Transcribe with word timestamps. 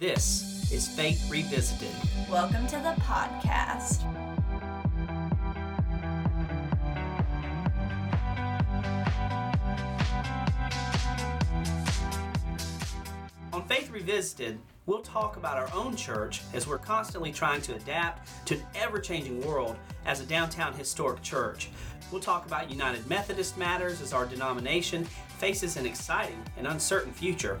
This 0.00 0.72
is 0.72 0.88
Faith 0.88 1.30
Revisited. 1.30 1.94
Welcome 2.28 2.66
to 2.66 2.76
the 2.78 3.00
podcast. 3.02 4.02
On 13.52 13.64
Faith 13.68 13.88
Revisited, 13.92 14.58
we'll 14.86 15.00
talk 15.00 15.36
about 15.36 15.58
our 15.58 15.72
own 15.72 15.94
church 15.94 16.42
as 16.52 16.66
we're 16.66 16.78
constantly 16.78 17.30
trying 17.30 17.62
to 17.62 17.76
adapt 17.76 18.28
to 18.46 18.56
an 18.56 18.62
ever 18.74 18.98
changing 18.98 19.46
world 19.46 19.76
as 20.06 20.20
a 20.20 20.26
downtown 20.26 20.74
historic 20.74 21.22
church. 21.22 21.68
We'll 22.10 22.20
talk 22.20 22.46
about 22.46 22.68
United 22.68 23.08
Methodist 23.08 23.56
matters 23.56 24.00
as 24.00 24.12
our 24.12 24.26
denomination 24.26 25.04
faces 25.38 25.76
an 25.76 25.86
exciting 25.86 26.42
and 26.58 26.66
uncertain 26.66 27.12
future. 27.12 27.60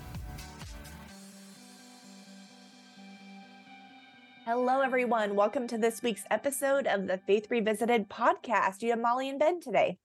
Hello, 4.43 4.81
everyone. 4.81 5.35
Welcome 5.35 5.67
to 5.67 5.77
this 5.77 6.01
week's 6.01 6.23
episode 6.31 6.87
of 6.87 7.05
the 7.05 7.19
Faith 7.19 7.45
Revisited 7.51 8.09
podcast. 8.09 8.81
You 8.81 8.89
have 8.89 8.99
Molly 8.99 9.29
and 9.29 9.37
Ben 9.37 9.61
today. 9.61 9.99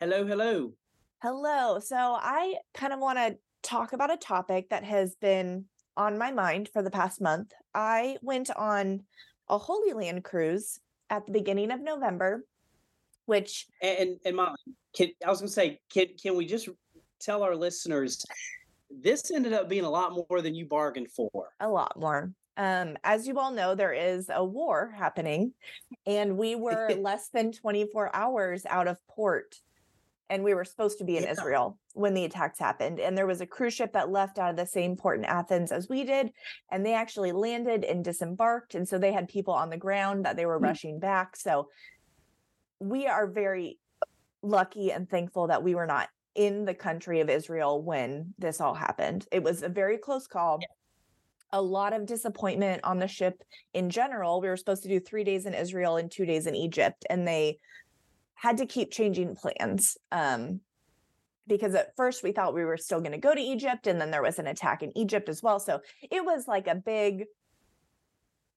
Hello, 0.00 0.26
hello. 0.26 0.72
Hello. 1.20 1.78
So, 1.78 1.94
I 1.98 2.54
kind 2.72 2.90
of 2.90 3.00
want 3.00 3.18
to 3.18 3.36
talk 3.62 3.92
about 3.92 4.10
a 4.10 4.16
topic 4.16 4.70
that 4.70 4.82
has 4.84 5.14
been 5.16 5.66
on 5.94 6.16
my 6.16 6.32
mind 6.32 6.70
for 6.72 6.82
the 6.82 6.90
past 6.90 7.20
month. 7.20 7.52
I 7.74 8.16
went 8.22 8.50
on 8.56 9.02
a 9.46 9.58
Holy 9.58 9.92
Land 9.92 10.24
cruise 10.24 10.80
at 11.10 11.26
the 11.26 11.32
beginning 11.32 11.70
of 11.70 11.82
November, 11.82 12.46
which 13.26 13.66
And 13.82 13.98
and, 13.98 14.18
and 14.24 14.36
Molly, 14.36 14.56
can, 14.96 15.08
I 15.24 15.28
was 15.28 15.40
going 15.40 15.48
to 15.48 15.52
say, 15.52 15.80
can 15.92 16.06
can 16.20 16.34
we 16.34 16.46
just 16.46 16.66
tell 17.20 17.42
our 17.42 17.54
listeners 17.54 18.24
this 18.90 19.30
ended 19.30 19.52
up 19.52 19.68
being 19.68 19.84
a 19.84 19.90
lot 19.90 20.12
more 20.12 20.40
than 20.40 20.54
you 20.54 20.64
bargained 20.64 21.10
for? 21.10 21.50
a 21.60 21.68
lot 21.68 22.00
more. 22.00 22.32
Um, 22.56 22.96
as 23.02 23.26
you 23.26 23.38
all 23.38 23.50
know, 23.52 23.74
there 23.74 23.92
is 23.92 24.30
a 24.32 24.44
war 24.44 24.92
happening, 24.96 25.52
and 26.06 26.36
we 26.36 26.54
were 26.54 26.88
less 27.00 27.28
than 27.28 27.52
24 27.52 28.14
hours 28.14 28.64
out 28.68 28.88
of 28.88 28.98
port. 29.08 29.56
And 30.30 30.42
we 30.44 30.54
were 30.54 30.64
supposed 30.64 30.96
to 30.98 31.04
be 31.04 31.18
in 31.18 31.24
Yeah. 31.24 31.32
Israel 31.32 31.78
when 31.92 32.14
the 32.14 32.24
attacks 32.24 32.58
happened. 32.58 32.98
And 33.00 33.18
there 33.18 33.26
was 33.26 33.42
a 33.42 33.46
cruise 33.46 33.74
ship 33.74 33.92
that 33.92 34.10
left 34.10 34.38
out 34.38 34.48
of 34.48 34.56
the 34.56 34.64
same 34.64 34.96
port 34.96 35.18
in 35.18 35.26
Athens 35.26 35.70
as 35.70 35.90
we 35.90 36.04
did. 36.04 36.32
And 36.70 36.86
they 36.86 36.94
actually 36.94 37.32
landed 37.32 37.84
and 37.84 38.02
disembarked. 38.02 38.74
And 38.74 38.88
so 38.88 38.96
they 38.98 39.12
had 39.12 39.28
people 39.28 39.52
on 39.52 39.68
the 39.68 39.76
ground 39.76 40.24
that 40.24 40.36
they 40.36 40.46
were 40.46 40.56
Hmm. 40.56 40.64
rushing 40.64 40.98
back. 40.98 41.36
So 41.36 41.68
we 42.78 43.06
are 43.06 43.26
very 43.26 43.78
lucky 44.42 44.90
and 44.90 45.06
thankful 45.08 45.48
that 45.48 45.62
we 45.62 45.74
were 45.74 45.86
not 45.86 46.08
in 46.34 46.64
the 46.64 46.74
country 46.74 47.20
of 47.20 47.28
Israel 47.28 47.82
when 47.82 48.32
this 48.38 48.58
all 48.58 48.72
happened. 48.74 49.26
It 49.30 49.42
was 49.42 49.62
a 49.62 49.68
very 49.68 49.98
close 49.98 50.26
call. 50.26 50.60
A 51.52 51.60
lot 51.60 51.92
of 51.92 52.06
disappointment 52.06 52.82
on 52.84 52.98
the 52.98 53.08
ship 53.08 53.42
in 53.74 53.90
general. 53.90 54.40
We 54.40 54.48
were 54.48 54.56
supposed 54.56 54.82
to 54.84 54.88
do 54.88 55.00
three 55.00 55.24
days 55.24 55.46
in 55.46 55.54
Israel 55.54 55.96
and 55.96 56.10
two 56.10 56.24
days 56.24 56.46
in 56.46 56.54
Egypt, 56.54 57.04
and 57.10 57.26
they 57.26 57.58
had 58.34 58.56
to 58.58 58.66
keep 58.66 58.90
changing 58.90 59.36
plans. 59.36 59.96
Um, 60.10 60.60
because 61.46 61.74
at 61.74 61.94
first 61.96 62.22
we 62.22 62.32
thought 62.32 62.54
we 62.54 62.64
were 62.64 62.76
still 62.76 63.00
going 63.00 63.12
to 63.12 63.18
go 63.18 63.34
to 63.34 63.40
Egypt, 63.40 63.86
and 63.86 64.00
then 64.00 64.10
there 64.10 64.22
was 64.22 64.38
an 64.38 64.46
attack 64.46 64.82
in 64.82 64.96
Egypt 64.96 65.28
as 65.28 65.42
well. 65.42 65.60
So 65.60 65.80
it 66.10 66.24
was 66.24 66.46
like 66.46 66.66
a 66.66 66.74
big, 66.74 67.24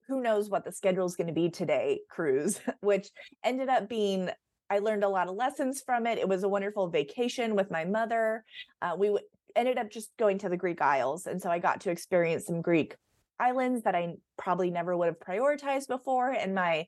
who 0.07 0.21
knows 0.21 0.49
what 0.49 0.63
the 0.63 0.71
schedule 0.71 1.05
is 1.05 1.15
going 1.15 1.27
to 1.27 1.33
be 1.33 1.49
today 1.49 2.01
cruise, 2.09 2.59
which 2.81 3.09
ended 3.43 3.69
up 3.69 3.89
being 3.89 4.29
I 4.69 4.79
learned 4.79 5.03
a 5.03 5.09
lot 5.09 5.27
of 5.27 5.35
lessons 5.35 5.83
from 5.85 6.07
it. 6.07 6.17
It 6.17 6.27
was 6.27 6.43
a 6.43 6.49
wonderful 6.49 6.89
vacation 6.89 7.55
with 7.55 7.69
my 7.69 7.85
mother. 7.85 8.43
Uh, 8.81 8.95
we 8.97 9.07
w- 9.07 9.25
ended 9.55 9.77
up 9.77 9.89
just 9.89 10.15
going 10.17 10.37
to 10.39 10.49
the 10.49 10.57
Greek 10.57 10.81
Isles. 10.81 11.25
And 11.27 11.41
so 11.41 11.49
I 11.49 11.59
got 11.59 11.81
to 11.81 11.91
experience 11.91 12.45
some 12.45 12.61
Greek 12.61 12.95
islands 13.39 13.83
that 13.83 13.95
I 13.95 14.15
probably 14.37 14.71
never 14.71 14.95
would 14.95 15.07
have 15.07 15.19
prioritized 15.19 15.87
before. 15.87 16.31
And 16.31 16.55
my 16.55 16.87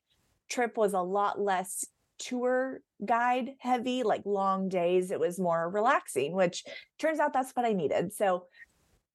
trip 0.50 0.78
was 0.78 0.94
a 0.94 1.02
lot 1.02 1.40
less 1.40 1.86
tour 2.20 2.82
guide 3.06 3.52
heavy, 3.60 4.04
like 4.04 4.24
long 4.26 4.70
days. 4.70 5.12
It 5.12 5.20
was 5.20 5.40
more 5.40 5.70
relaxing, 5.70 6.34
which 6.34 6.64
turns 6.98 7.20
out 7.20 7.34
that's 7.34 7.52
what 7.52 7.66
I 7.66 7.74
needed. 7.74 8.14
So 8.14 8.46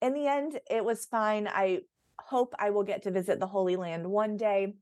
in 0.00 0.14
the 0.14 0.26
end, 0.26 0.58
it 0.70 0.84
was 0.84 1.06
fine. 1.06 1.48
I 1.48 1.80
hope 2.18 2.54
I 2.58 2.70
will 2.70 2.84
get 2.84 3.02
to 3.04 3.10
visit 3.10 3.40
the 3.40 3.46
Holy 3.46 3.76
Land 3.76 4.06
one 4.06 4.36
day. 4.36 4.74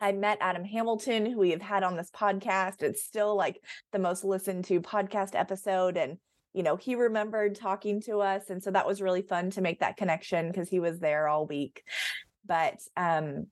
I 0.00 0.12
met 0.12 0.38
Adam 0.40 0.64
Hamilton, 0.64 1.26
who 1.26 1.38
we 1.38 1.50
have 1.50 1.62
had 1.62 1.84
on 1.84 1.96
this 1.96 2.10
podcast. 2.10 2.82
It's 2.82 3.04
still 3.04 3.36
like 3.36 3.62
the 3.92 4.00
most 4.00 4.24
listened 4.24 4.64
to 4.64 4.80
podcast 4.80 5.34
episode. 5.34 5.96
And, 5.96 6.18
you 6.52 6.62
know, 6.62 6.76
he 6.76 6.94
remembered 6.94 7.54
talking 7.54 8.00
to 8.02 8.20
us. 8.20 8.50
And 8.50 8.62
so 8.62 8.70
that 8.70 8.86
was 8.86 9.00
really 9.00 9.22
fun 9.22 9.50
to 9.50 9.60
make 9.60 9.80
that 9.80 9.96
connection 9.96 10.48
because 10.48 10.68
he 10.68 10.80
was 10.80 10.98
there 10.98 11.28
all 11.28 11.46
week. 11.46 11.84
But 12.46 12.80
um, 12.96 13.46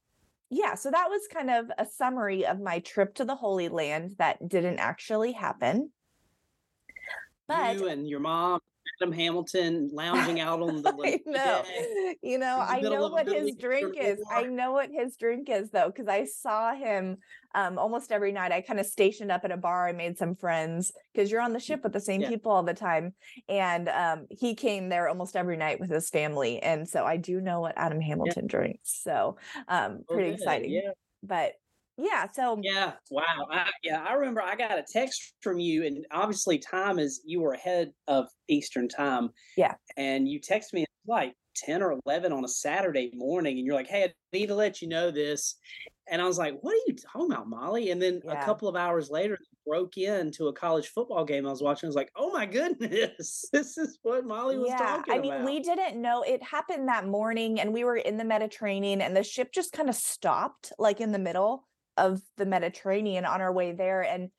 yeah, 0.50 0.74
so 0.74 0.90
that 0.90 1.08
was 1.08 1.22
kind 1.32 1.50
of 1.50 1.70
a 1.78 1.86
summary 1.86 2.44
of 2.44 2.60
my 2.60 2.80
trip 2.80 3.14
to 3.16 3.24
the 3.24 3.36
Holy 3.36 3.68
Land 3.68 4.16
that 4.18 4.46
didn't 4.46 4.78
actually 4.78 5.32
happen. 5.32 5.90
But 7.46 7.78
you 7.78 7.88
and 7.88 8.08
your 8.08 8.20
mom, 8.20 8.60
Adam 9.00 9.12
Hamilton, 9.12 9.90
lounging 9.92 10.40
out 10.40 10.60
on 10.60 10.82
the 10.82 10.92
I 11.04 11.20
know. 11.26 11.32
deck. 11.34 12.16
You 12.22 12.38
know, 12.38 12.64
I 12.66 12.80
know 12.80 13.08
what 13.08 13.28
his 13.28 13.54
drink 13.56 13.96
is. 13.98 14.18
I 14.30 14.42
know 14.44 14.72
what 14.72 14.90
his 14.90 15.16
drink 15.16 15.48
is 15.48 15.70
though, 15.70 15.86
because 15.88 16.08
I 16.08 16.24
saw 16.24 16.74
him 16.74 17.18
um 17.54 17.78
almost 17.78 18.12
every 18.12 18.32
night. 18.32 18.52
I 18.52 18.60
kind 18.60 18.78
of 18.78 18.86
stationed 18.86 19.32
up 19.32 19.44
at 19.44 19.50
a 19.50 19.56
bar. 19.56 19.88
I 19.88 19.92
made 19.92 20.18
some 20.18 20.34
friends 20.34 20.92
because 21.12 21.30
you're 21.30 21.40
on 21.40 21.52
the 21.52 21.60
ship 21.60 21.80
with 21.82 21.92
the 21.92 22.00
same 22.00 22.20
Yeah. 22.20 22.28
people 22.28 22.52
all 22.52 22.62
the 22.62 22.74
time. 22.74 23.14
And 23.48 23.88
um 23.88 24.26
he 24.30 24.54
came 24.54 24.88
there 24.88 25.08
almost 25.08 25.36
every 25.36 25.56
night 25.56 25.80
with 25.80 25.90
his 25.90 26.10
family. 26.10 26.60
And 26.60 26.88
so 26.88 27.04
I 27.04 27.16
do 27.16 27.40
know 27.40 27.60
what 27.60 27.74
Adam 27.76 28.00
Hamilton 28.00 28.46
drinks. 28.46 29.00
So 29.02 29.36
um 29.68 30.00
Oh, 30.08 30.14
pretty 30.14 30.30
good. 30.30 30.34
exciting. 30.38 30.70
Yeah. 30.70 30.92
But 31.22 31.52
yeah, 31.96 32.30
so 32.32 32.60
Yeah. 32.62 32.94
Wow. 33.10 33.46
I, 33.50 33.70
yeah. 33.82 34.02
I 34.02 34.14
remember 34.14 34.42
I 34.42 34.56
got 34.56 34.78
a 34.78 34.84
text 34.90 35.34
from 35.40 35.58
you, 35.58 35.84
and 35.84 36.06
obviously, 36.10 36.58
time 36.58 36.98
is 36.98 37.20
you 37.24 37.40
were 37.40 37.52
ahead 37.52 37.92
of 38.08 38.28
Eastern 38.48 38.88
time. 38.88 39.30
Yeah. 39.56 39.76
And 39.96 40.28
you 40.28 40.40
texted 40.40 40.74
me 40.74 40.86
like 41.06 41.34
10 41.56 41.82
or 41.82 41.98
11 42.06 42.32
on 42.32 42.44
a 42.44 42.48
Saturday 42.48 43.10
morning, 43.14 43.58
and 43.58 43.66
you're 43.66 43.74
like, 43.74 43.88
hey, 43.88 44.04
I 44.04 44.12
need 44.32 44.46
to 44.48 44.54
let 44.54 44.80
you 44.82 44.88
know 44.88 45.10
this. 45.10 45.56
And 46.08 46.20
I 46.20 46.26
was 46.26 46.38
like, 46.38 46.54
what 46.62 46.74
are 46.74 46.80
you 46.88 46.96
talking 46.96 47.30
about, 47.32 47.48
Molly? 47.48 47.90
And 47.90 48.02
then 48.02 48.20
Yeah. 48.22 48.32
a 48.34 48.36
couple 48.36 48.68
of 48.68 48.76
hours 48.76 49.10
later, 49.10 49.38
broke 49.66 49.96
into 49.96 50.48
a 50.48 50.52
college 50.52 50.88
football 50.88 51.24
game 51.24 51.46
I 51.46 51.50
was 51.50 51.62
watching. 51.62 51.86
I 51.86 51.90
was 51.90 51.96
like, 51.96 52.10
oh 52.16 52.30
my 52.32 52.46
goodness, 52.46 53.48
this 53.52 53.78
is 53.78 53.98
what 54.02 54.24
Molly 54.26 54.58
was 54.58 54.68
yeah, 54.68 54.76
talking 54.76 55.14
about 55.14 55.18
I 55.18 55.18
mean, 55.18 55.32
about. 55.34 55.44
we 55.44 55.60
didn't 55.60 56.00
know 56.00 56.22
it 56.22 56.42
happened 56.42 56.88
that 56.88 57.06
morning, 57.06 57.60
and 57.60 57.72
we 57.72 57.84
were 57.84 57.96
in 57.96 58.16
the 58.16 58.24
Mediterranean, 58.24 59.00
and 59.00 59.16
the 59.16 59.22
ship 59.22 59.52
just 59.52 59.72
kind 59.72 59.88
of 59.88 59.94
stopped, 59.94 60.72
like 60.78 61.00
in 61.00 61.12
the 61.12 61.18
middle 61.18 61.68
of 62.00 62.20
the 62.36 62.46
Mediterranean 62.46 63.24
on 63.24 63.40
our 63.40 63.52
way 63.52 63.72
there. 63.72 64.02
And 64.02 64.30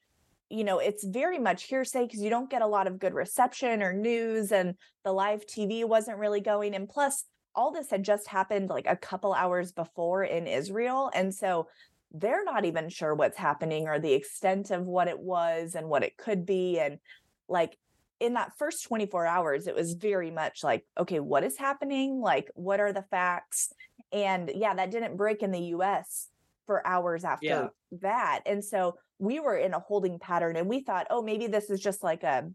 you 0.49 0.65
know, 0.65 0.79
it's 0.79 1.05
very 1.05 1.39
much 1.39 1.63
hearsay 1.63 2.03
because 2.03 2.21
you 2.21 2.29
don't 2.29 2.49
get 2.49 2.61
a 2.61 2.67
lot 2.67 2.85
of 2.85 2.99
good 2.99 3.13
reception 3.13 3.81
or 3.81 3.93
news, 3.93 4.51
and 4.51 4.75
the 5.05 5.13
live 5.13 5.45
TV 5.45 5.85
wasn't 5.85 6.17
really 6.17 6.41
going. 6.41 6.75
And 6.75 6.89
plus, 6.89 7.23
all 7.55 7.71
this 7.71 7.89
had 7.89 8.03
just 8.03 8.27
happened 8.27 8.69
like 8.69 8.85
a 8.85 8.97
couple 8.97 9.33
hours 9.33 9.71
before 9.71 10.25
in 10.25 10.47
Israel, 10.47 11.09
and 11.13 11.33
so 11.33 11.69
they're 12.13 12.43
not 12.43 12.65
even 12.65 12.89
sure 12.89 13.15
what's 13.15 13.37
happening 13.37 13.87
or 13.87 13.97
the 13.97 14.11
extent 14.11 14.71
of 14.71 14.85
what 14.87 15.07
it 15.07 15.17
was 15.17 15.75
and 15.75 15.87
what 15.87 16.03
it 16.03 16.17
could 16.17 16.45
be, 16.45 16.79
and 16.79 16.99
like 17.47 17.77
in 18.19 18.33
that 18.33 18.51
first 18.57 18.83
24 18.83 19.25
hours, 19.25 19.67
it 19.67 19.75
was 19.75 19.93
very 19.93 20.31
much 20.31 20.65
like, 20.65 20.85
okay, 20.97 21.21
what 21.21 21.45
is 21.45 21.57
happening? 21.57 22.19
Like, 22.19 22.51
what 22.55 22.81
are 22.81 22.91
the 22.93 23.05
facts? 23.09 23.73
And 24.11 24.51
yeah, 24.53 24.73
that 24.73 24.91
didn't 24.91 25.17
break 25.17 25.41
in 25.41 25.51
the 25.51 25.73
US 25.75 26.27
for 26.71 26.87
hours 26.87 27.25
after 27.25 27.45
Yeah. 27.45 27.67
that. 27.99 28.43
And 28.45 28.63
so 28.63 28.95
we 29.19 29.41
were 29.41 29.57
in 29.57 29.73
a 29.73 29.79
holding 29.79 30.19
pattern 30.19 30.55
and 30.55 30.69
we 30.69 30.79
thought, 30.79 31.05
oh, 31.09 31.21
maybe 31.21 31.47
this 31.47 31.69
is 31.69 31.81
just 31.81 32.01
like 32.01 32.23
a, 32.23 32.49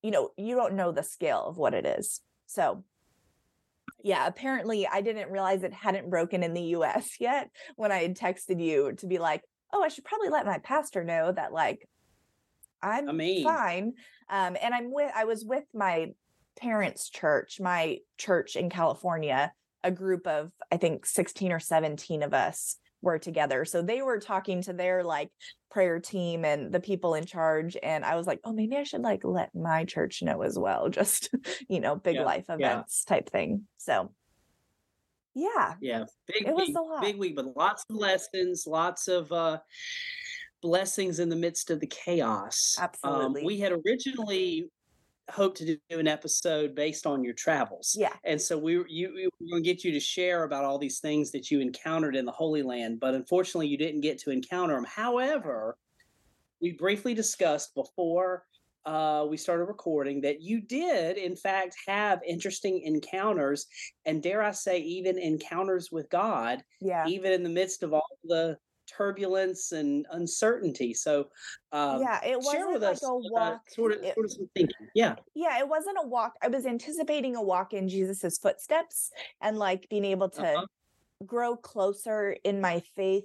you 0.00 0.12
know, 0.12 0.30
you 0.36 0.54
don't 0.54 0.74
know 0.74 0.92
the 0.92 1.02
scale 1.02 1.42
of 1.44 1.56
what 1.58 1.74
it 1.74 1.84
is. 1.84 2.20
So 2.46 2.84
yeah, 4.04 4.28
apparently 4.28 4.86
I 4.86 5.00
didn't 5.00 5.32
realize 5.32 5.64
it 5.64 5.72
hadn't 5.72 6.08
broken 6.08 6.44
in 6.44 6.54
the 6.54 6.62
US 6.76 7.16
yet 7.20 7.50
when 7.74 7.90
I 7.90 7.98
had 7.98 8.16
texted 8.16 8.62
you 8.62 8.92
to 8.98 9.08
be 9.08 9.18
like, 9.18 9.42
oh, 9.72 9.82
I 9.82 9.88
should 9.88 10.04
probably 10.04 10.28
let 10.28 10.46
my 10.46 10.58
pastor 10.58 11.02
know 11.02 11.32
that 11.32 11.52
like 11.52 11.88
I'm 12.80 13.08
I 13.08 13.12
mean- 13.12 13.42
fine. 13.44 13.94
Um, 14.30 14.56
and 14.62 14.72
I'm 14.72 14.92
with 14.92 15.10
I 15.16 15.24
was 15.24 15.44
with 15.44 15.64
my 15.74 16.12
parents' 16.60 17.08
church, 17.10 17.58
my 17.60 17.98
church 18.18 18.54
in 18.54 18.70
California, 18.70 19.52
a 19.82 19.90
group 19.90 20.28
of 20.28 20.52
I 20.70 20.76
think 20.76 21.06
16 21.06 21.50
or 21.50 21.58
17 21.58 22.22
of 22.22 22.32
us 22.34 22.76
were 23.02 23.18
together. 23.18 23.64
So 23.64 23.82
they 23.82 24.02
were 24.02 24.18
talking 24.18 24.62
to 24.62 24.72
their 24.72 25.04
like 25.04 25.30
prayer 25.70 26.00
team 26.00 26.44
and 26.44 26.72
the 26.72 26.80
people 26.80 27.14
in 27.14 27.26
charge. 27.26 27.76
And 27.82 28.04
I 28.04 28.16
was 28.16 28.26
like, 28.26 28.40
oh, 28.44 28.52
maybe 28.52 28.76
I 28.76 28.82
should 28.84 29.02
like 29.02 29.22
let 29.24 29.54
my 29.54 29.84
church 29.84 30.22
know 30.22 30.42
as 30.42 30.58
well. 30.58 30.88
Just, 30.98 31.30
you 31.68 31.80
know, 31.80 31.96
big 31.96 32.16
Yeah, 32.16 32.24
life 32.24 32.44
yeah. 32.48 32.54
events 32.56 33.04
type 33.04 33.30
thing. 33.30 33.66
So 33.76 34.14
yeah, 35.34 35.76
Yeah, 35.80 36.04
big 36.26 36.48
It 36.48 36.54
was 36.54 36.66
week, 36.68 36.76
a 36.76 36.80
lot. 36.80 37.00
big 37.02 37.16
week, 37.18 37.36
but 37.36 37.56
lots 37.56 37.84
of 37.88 37.96
lessons, 37.96 38.64
lots 38.66 39.06
of 39.06 39.30
uh, 39.30 39.60
blessings 40.60 41.20
in 41.20 41.28
the 41.28 41.36
midst 41.36 41.70
of 41.70 41.80
the 41.80 41.86
chaos. 41.86 42.76
Absolutely. 42.78 43.40
Um, 43.42 43.46
we 43.46 43.58
had 43.60 43.72
originally 43.72 44.70
hoped 45.30 45.58
to 45.58 45.64
do 45.64 45.98
an 45.98 46.08
episode 46.08 46.74
based 46.74 47.06
on 47.06 47.22
your 47.22 47.34
travels. 47.34 47.94
yeah, 47.98 48.12
And 48.24 48.40
so 48.40 48.56
we 48.58 48.78
were- 48.78 48.88
you 48.88 49.12
we 49.14 49.26
were 49.26 49.50
going 49.50 49.62
to 49.62 49.68
get 49.68 49.84
you 49.84 49.92
to 49.92 50.00
share 50.00 50.44
about 50.44 50.64
all 50.64 50.78
these 50.78 51.00
things 51.00 51.30
that 51.32 51.50
you 51.50 51.60
encountered 51.60 52.16
in 52.16 52.24
the 52.24 52.32
Holy 52.32 52.62
Land, 52.62 53.00
but 53.00 53.14
unfortunately 53.14 53.68
you 53.68 53.76
didn't 53.76 54.00
get 54.00 54.18
to 54.20 54.30
encounter 54.30 54.74
them. 54.74 54.84
However, 54.84 55.76
we 56.60 56.72
briefly 56.72 57.14
discussed 57.14 57.74
before 57.74 58.44
uh, 58.86 59.26
we 59.28 59.36
started 59.36 59.64
recording 59.64 60.20
that 60.22 60.40
you 60.40 60.62
did, 60.62 61.18
in 61.18 61.36
fact, 61.36 61.76
have 61.86 62.20
interesting 62.26 62.80
encounters, 62.82 63.66
and 64.06 64.22
dare 64.22 64.42
I 64.42 64.52
say, 64.52 64.78
even 64.78 65.18
encounters 65.18 65.92
with 65.92 66.08
God, 66.08 66.64
yeah. 66.80 67.06
even 67.06 67.32
in 67.32 67.42
the 67.42 67.50
midst 67.50 67.82
of 67.82 67.92
all 67.92 68.06
the 68.24 68.56
turbulence 68.88 69.72
and 69.72 70.06
uncertainty. 70.10 70.94
So, 70.94 71.28
um, 71.72 72.00
yeah, 72.00 72.24
it 72.24 72.38
wasn't 72.38 72.80
like 72.80 72.98
a 73.02 73.06
uh, 73.06 73.14
walk. 73.14 73.70
sort 73.70 73.92
of 73.92 74.02
it- 74.02 74.14
sort 74.14 74.26
of 74.26 74.32
some 74.32 74.50
thinking. 74.54 74.88
Yeah, 74.94 75.16
yeah, 75.34 75.58
it 75.58 75.68
wasn't 75.68 75.98
a 76.02 76.06
walk. 76.06 76.34
I 76.42 76.48
was 76.48 76.66
anticipating 76.66 77.36
a 77.36 77.42
walk 77.42 77.72
in 77.72 77.88
Jesus's 77.88 78.38
footsteps 78.38 79.10
and 79.40 79.58
like 79.58 79.88
being 79.88 80.04
able 80.04 80.30
to 80.30 80.42
Uh-huh. 80.46 80.66
grow 81.26 81.56
closer 81.56 82.36
in 82.44 82.60
my 82.60 82.80
faith 82.96 83.24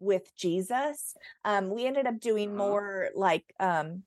with 0.00 0.34
Jesus. 0.36 1.14
Um, 1.44 1.70
we 1.70 1.86
ended 1.86 2.06
up 2.06 2.18
doing 2.20 2.48
Uh-huh. 2.50 2.58
more 2.58 3.10
like 3.14 3.44
um 3.60 4.04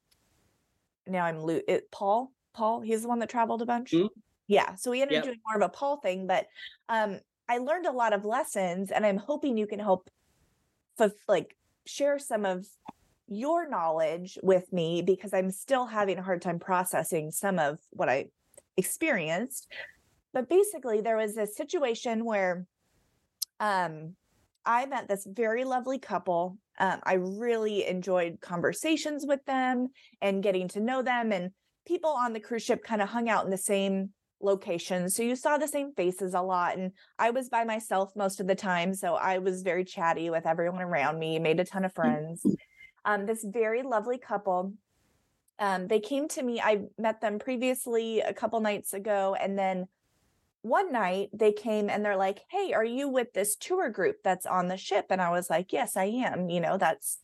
now 1.07 1.25
I'm 1.25 1.39
lo- 1.39 1.61
it 1.67 1.91
Paul. 1.91 2.31
Paul, 2.53 2.81
he's 2.81 3.01
the 3.01 3.07
one 3.07 3.19
that 3.19 3.29
traveled 3.29 3.61
a 3.61 3.65
bunch. 3.65 3.91
Mhm. 3.91 4.09
Yeah. 4.47 4.75
So 4.75 4.91
we 4.91 5.01
ended 5.01 5.17
up 5.17 5.25
Yep. 5.25 5.33
doing 5.33 5.41
more 5.45 5.55
of 5.55 5.61
a 5.61 5.69
Paul 5.69 5.97
thing, 5.97 6.27
but 6.27 6.47
um 6.89 7.19
I 7.49 7.57
learned 7.57 7.85
a 7.85 7.91
lot 7.91 8.13
of 8.13 8.23
lessons 8.25 8.89
and 8.91 9.05
I'm 9.05 9.17
hoping 9.17 9.57
you 9.57 9.67
can 9.67 9.79
help 9.79 10.09
like 11.27 11.55
share 11.85 12.19
some 12.19 12.45
of 12.45 12.65
your 13.27 13.67
knowledge 13.69 14.37
with 14.43 14.71
me 14.71 15.01
because 15.01 15.33
I'm 15.33 15.51
still 15.51 15.85
having 15.85 16.17
a 16.17 16.23
hard 16.23 16.41
time 16.41 16.59
processing 16.59 17.31
some 17.31 17.59
of 17.59 17.79
what 17.91 18.09
I 18.09 18.27
experienced. 18.77 19.71
But 20.33 20.49
basically, 20.49 21.01
there 21.01 21.17
was 21.17 21.35
this 21.35 21.55
situation 21.55 22.25
where 22.25 22.65
um, 23.59 24.15
I 24.65 24.85
met 24.85 25.07
this 25.07 25.27
very 25.29 25.63
lovely 25.63 25.99
couple. 25.99 26.57
Um, 26.79 26.99
I 27.03 27.13
really 27.13 27.85
enjoyed 27.85 28.39
conversations 28.41 29.25
with 29.27 29.43
them 29.45 29.89
and 30.21 30.43
getting 30.43 30.67
to 30.69 30.79
know 30.79 31.01
them. 31.01 31.31
And 31.31 31.51
people 31.85 32.09
on 32.09 32.33
the 32.33 32.39
cruise 32.39 32.63
ship 32.63 32.83
kind 32.83 33.01
of 33.01 33.09
hung 33.09 33.29
out 33.29 33.45
in 33.45 33.51
the 33.51 33.57
same 33.57 34.09
locations. 34.41 35.15
So 35.15 35.23
you 35.23 35.35
saw 35.35 35.57
the 35.57 35.67
same 35.67 35.93
faces 35.93 36.33
a 36.33 36.41
lot. 36.41 36.77
And 36.77 36.91
I 37.17 37.31
was 37.31 37.49
by 37.49 37.63
myself 37.63 38.11
most 38.15 38.39
of 38.39 38.47
the 38.47 38.55
time. 38.55 38.93
So 38.93 39.15
I 39.15 39.37
was 39.37 39.63
very 39.63 39.85
chatty 39.85 40.29
with 40.29 40.45
everyone 40.45 40.81
around 40.81 41.19
me, 41.19 41.39
made 41.39 41.59
a 41.59 41.65
ton 41.65 41.85
of 41.85 41.93
friends. 41.93 42.45
Um, 43.05 43.25
this 43.25 43.43
very 43.43 43.83
lovely 43.83 44.17
couple. 44.17 44.73
Um, 45.59 45.87
they 45.87 45.99
came 45.99 46.27
to 46.29 46.43
me. 46.43 46.59
I 46.59 46.83
met 46.97 47.21
them 47.21 47.39
previously 47.39 48.21
a 48.21 48.33
couple 48.33 48.59
nights 48.59 48.93
ago. 48.93 49.35
And 49.39 49.57
then 49.57 49.87
one 50.61 50.91
night 50.91 51.29
they 51.33 51.51
came 51.51 51.89
and 51.89 52.03
they're 52.03 52.17
like, 52.17 52.41
Hey, 52.49 52.73
are 52.73 52.85
you 52.85 53.09
with 53.09 53.33
this 53.33 53.55
tour 53.55 53.89
group 53.89 54.17
that's 54.23 54.45
on 54.45 54.67
the 54.67 54.77
ship? 54.77 55.07
And 55.09 55.21
I 55.21 55.29
was 55.29 55.49
like, 55.49 55.73
Yes, 55.73 55.95
I 55.95 56.05
am. 56.05 56.49
You 56.49 56.61
know, 56.61 56.77
that's 56.77 57.19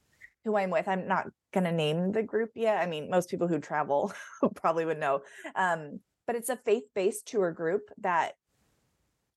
who 0.45 0.57
I'm 0.57 0.69
with. 0.69 0.87
I'm 0.87 1.07
not 1.07 1.27
going 1.53 1.63
to 1.63 1.71
name 1.71 2.11
the 2.11 2.23
group 2.23 2.51
yet. 2.55 2.77
I 2.77 2.85
mean, 2.85 3.09
most 3.09 3.29
people 3.29 3.47
who 3.47 3.59
travel 3.59 4.13
probably 4.55 4.85
would 4.85 4.99
know. 4.99 5.21
Um, 5.55 5.99
but 6.29 6.35
it's 6.35 6.49
a 6.49 6.57
faith 6.57 6.83
based 6.93 7.25
tour 7.25 7.51
group 7.51 7.89
that 7.97 8.33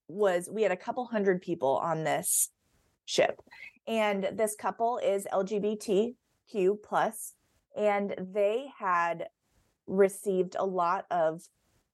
was, 0.09 0.47
we 0.53 0.63
had 0.63 0.73
a 0.73 0.77
couple 0.77 1.07
hundred 1.07 1.41
people 1.41 1.79
on 1.79 2.05
this 2.05 2.51
ship. 3.07 3.41
And 3.89 4.29
this 4.35 4.55
couple 4.55 4.99
is 4.99 5.27
LGBTQ 5.33 6.83
plus, 6.85 7.33
and 7.75 8.15
they 8.19 8.67
had 8.79 9.29
received 9.87 10.55
a 10.59 10.67
lot 10.67 11.07
of 11.11 11.41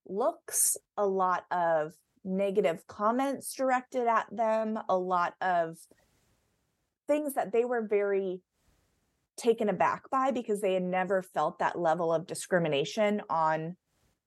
looks, 0.05 0.77
a 0.97 1.07
lot 1.07 1.45
of 1.53 1.93
negative 2.25 2.85
comments 2.89 3.55
directed 3.55 4.09
at 4.09 4.27
them, 4.33 4.81
a 4.89 4.99
lot 4.99 5.35
of 5.41 5.77
things 7.07 7.35
that 7.35 7.53
they 7.53 7.65
were 7.65 7.87
very 7.87 8.41
taken 9.37 9.69
aback 9.69 10.11
by 10.11 10.33
because 10.33 10.61
they 10.61 10.75
had 10.75 10.83
never 10.83 11.23
felt 11.23 11.61
that 11.61 11.79
level 11.79 12.13
of 12.13 12.27
discrimination 12.27 13.23
on 13.31 13.77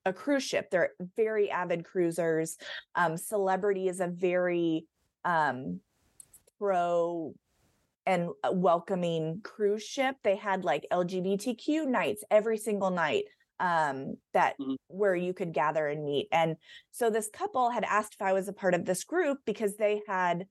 a 0.05 0.13
cruise 0.13 0.43
ship. 0.43 0.69
They're 0.71 0.91
very 1.15 1.49
avid 1.49 1.85
cruisers. 1.85 2.57
Um, 2.95 3.17
Celebrity 3.17 3.87
is 3.87 3.99
a 3.99 4.07
very 4.07 4.85
um, 5.25 5.79
pro 6.57 7.33
and 8.05 8.29
uh, 8.43 8.51
welcoming 8.51 9.41
cruise 9.43 9.83
ship. 9.83 10.15
They 10.23 10.35
had 10.35 10.63
like 10.63 10.87
LGBTQ 10.91 11.87
nights 11.87 12.23
every 12.31 12.57
single 12.57 12.89
night 12.89 13.25
um 13.59 14.17
that 14.33 14.55
Mhm. 14.59 14.75
where 14.87 15.13
you 15.15 15.35
could 15.35 15.53
gather 15.53 15.87
and 15.87 16.03
meet 16.03 16.27
and 16.31 16.55
so 16.89 17.11
this 17.11 17.29
couple 17.29 17.69
had 17.69 17.83
asked 17.83 18.15
if 18.15 18.21
i 18.23 18.33
was 18.33 18.47
a 18.47 18.53
part 18.53 18.73
of 18.73 18.85
this 18.85 19.03
group 19.03 19.37
because 19.45 19.77
they 19.77 20.01
had 20.07 20.47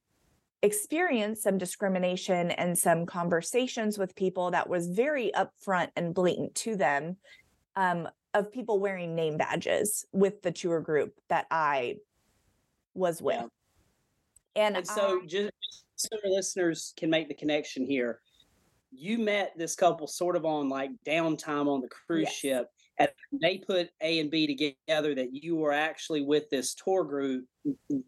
experienced 0.62 1.42
some 1.42 1.58
discrimination 1.58 2.52
and 2.52 2.78
some 2.78 3.06
conversations 3.06 3.98
with 3.98 4.14
people 4.14 4.52
that 4.52 4.68
was 4.68 4.86
very 4.86 5.32
upfront 5.34 5.88
and 5.96 6.14
blatant 6.14 6.54
to 6.54 6.76
them 6.76 7.16
um 7.76 8.08
of 8.34 8.52
people 8.52 8.78
wearing 8.78 9.14
name 9.14 9.36
badges 9.36 10.04
with 10.12 10.42
the 10.42 10.52
tour 10.52 10.80
group 10.80 11.12
that 11.28 11.46
i 11.50 11.96
was 12.94 13.20
with 13.22 13.36
Yeah. 13.36 13.46
and, 14.66 14.76
And 14.78 14.86
so, 14.86 15.20
I- 15.22 15.26
just 15.26 15.50
so 15.96 16.08
our 16.24 16.30
listeners 16.30 16.92
can 16.96 17.10
make 17.10 17.28
the 17.28 17.34
connection 17.34 17.84
here, 17.84 18.20
you 18.90 19.18
met 19.18 19.52
this 19.56 19.76
couple 19.76 20.06
sort 20.06 20.34
of 20.34 20.44
on 20.44 20.68
like 20.68 20.90
downtime 21.06 21.68
on 21.68 21.80
the 21.82 21.88
cruise 21.88 22.22
Yes. 22.24 22.32
ship, 22.34 22.66
and 22.98 23.10
they 23.40 23.58
put 23.58 23.90
A 24.00 24.18
and 24.18 24.30
B 24.30 24.46
together 24.46 25.14
that 25.14 25.28
you 25.32 25.56
were 25.56 25.72
actually 25.72 26.22
with 26.22 26.48
this 26.50 26.74
tour 26.74 27.04
group, 27.04 27.44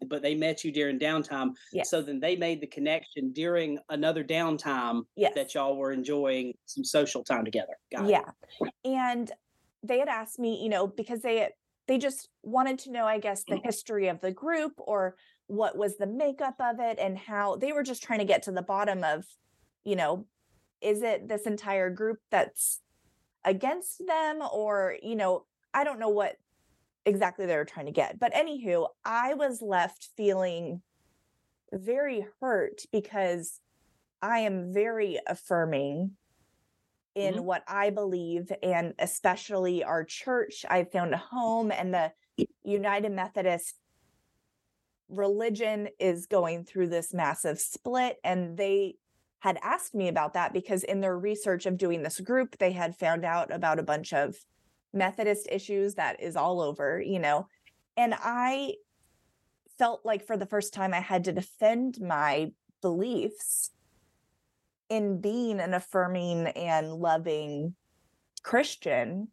but 0.07 0.21
they 0.23 0.33
met 0.35 0.63
you 0.63 0.71
during 0.71 0.97
downtime. 0.99 1.51
yes 1.71 1.89
So 1.89 2.01
then 2.01 2.19
they 2.19 2.35
made 2.35 2.59
the 2.61 2.67
connection 2.67 3.31
during 3.31 3.77
another 3.89 4.23
downtime 4.23 5.03
yes 5.15 5.33
that 5.35 5.53
y'all 5.53 5.77
were 5.77 5.91
enjoying 5.91 6.53
some 6.65 6.83
social 6.83 7.23
time 7.23 7.45
together. 7.45 7.77
Got 7.91 8.05
it. 8.05 8.09
yeah 8.09 8.31
and 8.83 9.31
they 9.83 9.99
had 9.99 10.07
asked 10.07 10.39
me 10.39 10.61
you 10.61 10.69
know 10.69 10.87
because 10.87 11.21
they 11.21 11.49
they 11.87 11.97
just 11.97 12.29
wanted 12.41 12.79
to 12.79 12.91
know 12.91 13.05
i 13.05 13.19
guess 13.19 13.43
the 13.43 13.55
mm-hmm. 13.55 13.65
history 13.65 14.07
of 14.07 14.21
the 14.21 14.31
group 14.31 14.73
or 14.77 15.15
what 15.47 15.77
was 15.77 15.97
the 15.97 16.07
makeup 16.07 16.55
of 16.59 16.79
it 16.79 16.97
and 16.99 17.17
how 17.17 17.55
they 17.57 17.73
were 17.73 17.83
just 17.83 18.01
trying 18.01 18.19
to 18.19 18.25
get 18.25 18.43
to 18.43 18.51
the 18.51 18.61
bottom 18.61 19.03
of 19.03 19.25
you 19.83 19.95
know 19.95 20.25
is 20.81 21.01
it 21.01 21.27
this 21.27 21.43
entire 21.43 21.89
group 21.89 22.19
that's 22.31 22.81
against 23.45 24.01
them 24.07 24.39
or 24.53 24.95
you 25.03 25.15
know 25.15 25.45
i 25.73 25.83
don't 25.83 25.99
know 25.99 26.09
what 26.09 26.37
exactly 27.05 27.45
they 27.45 27.55
were 27.55 27.65
trying 27.65 27.85
to 27.85 27.91
get. 27.91 28.19
But 28.19 28.33
anywho 28.33 28.87
i 29.03 29.33
was 29.33 29.61
left 29.61 30.09
feeling 30.15 30.81
very 31.71 32.25
hurt 32.39 32.83
because 32.91 33.59
i 34.21 34.39
am 34.39 34.73
very 34.73 35.19
affirming 35.27 36.11
in 37.15 37.35
Mhm. 37.35 37.43
what 37.43 37.63
I 37.67 37.89
believe, 37.89 38.51
and 38.61 38.93
especially 38.99 39.83
our 39.83 40.03
church. 40.03 40.65
I 40.69 40.83
found 40.83 41.13
a 41.13 41.17
home, 41.17 41.71
and 41.71 41.93
the 41.93 42.13
United 42.63 43.11
Methodist 43.11 43.75
religion 45.09 45.89
is 45.99 46.25
going 46.25 46.65
through 46.65 46.87
this 46.87 47.13
massive 47.13 47.59
split. 47.59 48.19
And 48.23 48.57
they 48.57 48.97
had 49.39 49.59
asked 49.61 49.93
me 49.93 50.07
about 50.07 50.33
that 50.33 50.53
because 50.53 50.83
in 50.83 51.01
their 51.01 51.17
research 51.17 51.65
of 51.65 51.77
doing 51.77 52.01
this 52.01 52.19
group, 52.19 52.57
they 52.57 52.71
had 52.71 52.95
found 52.95 53.23
out 53.25 53.51
about 53.51 53.77
a 53.77 53.83
bunch 53.83 54.13
of 54.13 54.37
Methodist 54.93 55.47
issues 55.51 55.95
that 55.95 56.21
is 56.21 56.35
all 56.35 56.61
over, 56.61 57.01
you 57.01 57.19
know. 57.19 57.47
And 57.97 58.15
I 58.17 58.75
felt 59.77 60.05
like 60.05 60.25
for 60.25 60.37
the 60.37 60.45
first 60.45 60.73
time 60.73 60.93
I 60.93 60.99
had 60.99 61.23
to 61.25 61.31
defend 61.31 61.99
my 61.99 62.53
beliefs 62.81 63.71
in 64.93 65.19
being 65.19 65.59
an 65.59 65.73
affirming 65.73 66.45
and 66.49 66.93
loving 66.93 67.73
Christian. 68.43 69.27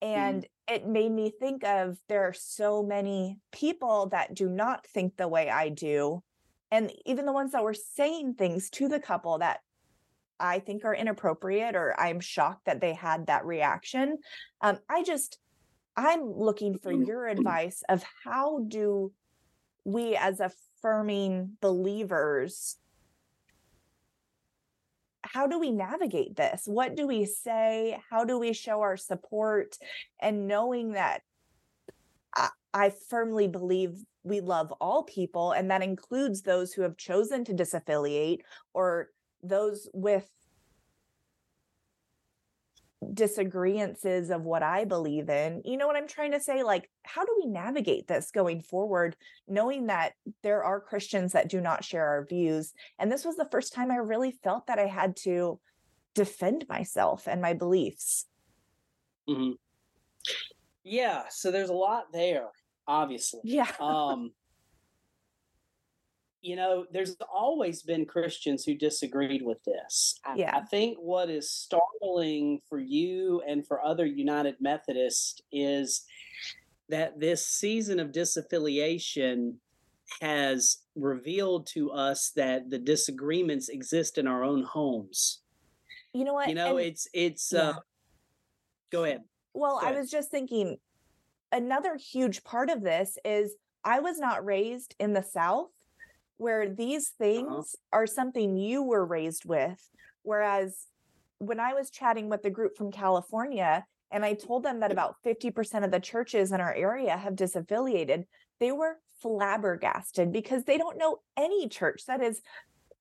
And 0.00 0.44
mm-hmm. 0.44 0.74
it 0.74 0.86
made 0.86 1.10
me 1.10 1.32
think 1.40 1.64
of 1.64 1.98
there 2.08 2.28
are 2.28 2.32
so 2.32 2.84
many 2.84 3.40
people 3.50 4.06
that 4.10 4.34
do 4.34 4.48
not 4.48 4.86
think 4.86 5.16
the 5.16 5.26
way 5.26 5.50
I 5.50 5.70
do. 5.70 6.22
And 6.70 6.92
even 7.04 7.26
the 7.26 7.32
ones 7.32 7.52
that 7.52 7.64
were 7.64 7.74
saying 7.74 8.34
things 8.34 8.70
to 8.70 8.86
the 8.86 9.00
couple 9.00 9.38
that 9.38 9.62
I 10.38 10.60
think 10.60 10.84
are 10.84 10.94
inappropriate 10.94 11.74
or 11.74 11.98
I'm 11.98 12.20
shocked 12.20 12.66
that 12.66 12.80
they 12.80 12.94
had 12.94 13.26
that 13.26 13.44
reaction. 13.44 14.18
Um, 14.60 14.78
I 14.88 15.02
just, 15.02 15.38
I'm 15.96 16.22
looking 16.22 16.78
for 16.78 16.92
mm-hmm. 16.92 17.02
your 17.02 17.22
mm-hmm. 17.22 17.38
advice 17.38 17.82
of 17.88 18.04
how 18.24 18.60
do 18.68 19.12
we 19.84 20.14
as 20.14 20.38
affirming 20.38 21.56
believers 21.60 22.76
how 25.32 25.46
do 25.46 25.58
we 25.58 25.70
navigate 25.70 26.36
this? 26.36 26.62
What 26.66 26.96
do 26.96 27.06
we 27.06 27.24
say? 27.24 27.98
How 28.10 28.24
do 28.24 28.38
we 28.38 28.52
show 28.52 28.80
our 28.80 28.96
support? 28.96 29.76
And 30.20 30.46
knowing 30.46 30.92
that 30.92 31.22
I, 32.34 32.48
I 32.72 32.92
firmly 33.08 33.48
believe 33.48 33.98
we 34.24 34.40
love 34.40 34.72
all 34.80 35.04
people, 35.04 35.52
and 35.52 35.70
that 35.70 35.82
includes 35.82 36.42
those 36.42 36.72
who 36.72 36.82
have 36.82 36.96
chosen 36.96 37.44
to 37.44 37.54
disaffiliate 37.54 38.40
or 38.74 39.10
those 39.42 39.88
with 39.92 40.28
disagreements 43.12 44.04
of 44.04 44.42
what 44.42 44.62
I 44.62 44.84
believe 44.84 45.28
in. 45.28 45.62
You 45.64 45.76
know 45.76 45.86
what 45.86 45.96
I'm 45.96 46.08
trying 46.08 46.32
to 46.32 46.40
say? 46.40 46.62
Like, 46.62 46.90
how 47.02 47.24
do 47.24 47.34
we 47.38 47.46
navigate 47.46 48.06
this 48.06 48.30
going 48.30 48.62
forward, 48.62 49.16
knowing 49.46 49.86
that 49.86 50.12
there 50.42 50.64
are 50.64 50.80
Christians 50.80 51.32
that 51.32 51.48
do 51.48 51.60
not 51.60 51.84
share 51.84 52.06
our 52.06 52.26
views? 52.26 52.72
And 52.98 53.10
this 53.10 53.24
was 53.24 53.36
the 53.36 53.48
first 53.50 53.72
time 53.72 53.90
I 53.90 53.96
really 53.96 54.32
felt 54.42 54.66
that 54.66 54.78
I 54.78 54.86
had 54.86 55.16
to 55.24 55.60
defend 56.14 56.64
myself 56.68 57.28
and 57.28 57.42
my 57.42 57.52
beliefs. 57.52 58.26
Mm-hmm. 59.28 59.52
Yeah. 60.84 61.24
So 61.30 61.50
there's 61.50 61.68
a 61.68 61.74
lot 61.74 62.06
there, 62.12 62.48
obviously. 62.86 63.40
Yeah. 63.44 63.70
um, 63.80 64.30
you 66.46 66.54
know, 66.54 66.86
there's 66.92 67.16
always 67.32 67.82
been 67.82 68.06
Christians 68.06 68.64
who 68.64 68.76
disagreed 68.76 69.42
with 69.42 69.58
this. 69.64 70.20
I, 70.24 70.36
yeah. 70.36 70.56
I 70.56 70.60
think 70.60 70.96
what 70.96 71.28
is 71.28 71.50
startling 71.50 72.60
for 72.68 72.78
you 72.78 73.42
and 73.48 73.66
for 73.66 73.84
other 73.84 74.06
United 74.06 74.54
Methodists 74.60 75.40
is 75.50 76.04
that 76.88 77.18
this 77.18 77.48
season 77.48 77.98
of 77.98 78.12
disaffiliation 78.12 79.54
has 80.20 80.78
revealed 80.94 81.66
to 81.74 81.90
us 81.90 82.30
that 82.36 82.70
the 82.70 82.78
disagreements 82.78 83.68
exist 83.68 84.16
in 84.16 84.28
our 84.28 84.44
own 84.44 84.62
homes. 84.62 85.40
You 86.12 86.24
know 86.24 86.34
what? 86.34 86.48
You 86.48 86.54
know, 86.54 86.76
and, 86.76 86.86
it's 86.86 87.08
it's 87.12 87.52
yeah. 87.52 87.60
uh 87.60 87.74
go 88.92 89.02
ahead. 89.02 89.22
Well, 89.52 89.80
go 89.80 89.88
I 89.88 89.98
was 89.98 90.12
just 90.12 90.30
thinking 90.30 90.76
another 91.50 91.96
huge 91.96 92.44
part 92.44 92.70
of 92.70 92.84
this 92.84 93.18
is 93.24 93.56
I 93.82 93.98
was 93.98 94.20
not 94.20 94.44
raised 94.44 94.94
in 95.00 95.12
the 95.12 95.24
South 95.24 95.70
where 96.36 96.68
these 96.68 97.12
uh-huh. 97.20 97.24
things 97.24 97.46
uh-huh. 97.48 97.98
are 98.00 98.06
something 98.06 98.56
you 98.56 98.82
were 98.82 99.04
raised 99.04 99.44
with. 99.44 99.88
Whereas 100.22 100.86
when 101.38 101.60
I 101.60 101.74
was 101.74 101.90
chatting 101.90 102.28
with 102.28 102.42
the 102.42 102.50
group 102.50 102.76
from 102.76 102.90
California 102.90 103.84
and 104.10 104.24
I 104.24 104.34
told 104.34 104.62
them 104.62 104.80
that 104.80 104.92
about 104.92 105.16
50% 105.24 105.84
of 105.84 105.90
the 105.90 106.00
churches 106.00 106.52
in 106.52 106.60
our 106.60 106.74
area 106.74 107.16
have 107.16 107.34
disaffiliated, 107.34 108.24
they 108.60 108.72
were 108.72 108.98
flabbergasted 109.20 110.32
because 110.32 110.64
they 110.64 110.78
don't 110.78 110.98
know 110.98 111.18
any 111.36 111.68
church 111.68 112.04
that 112.06 112.20
has 112.20 112.40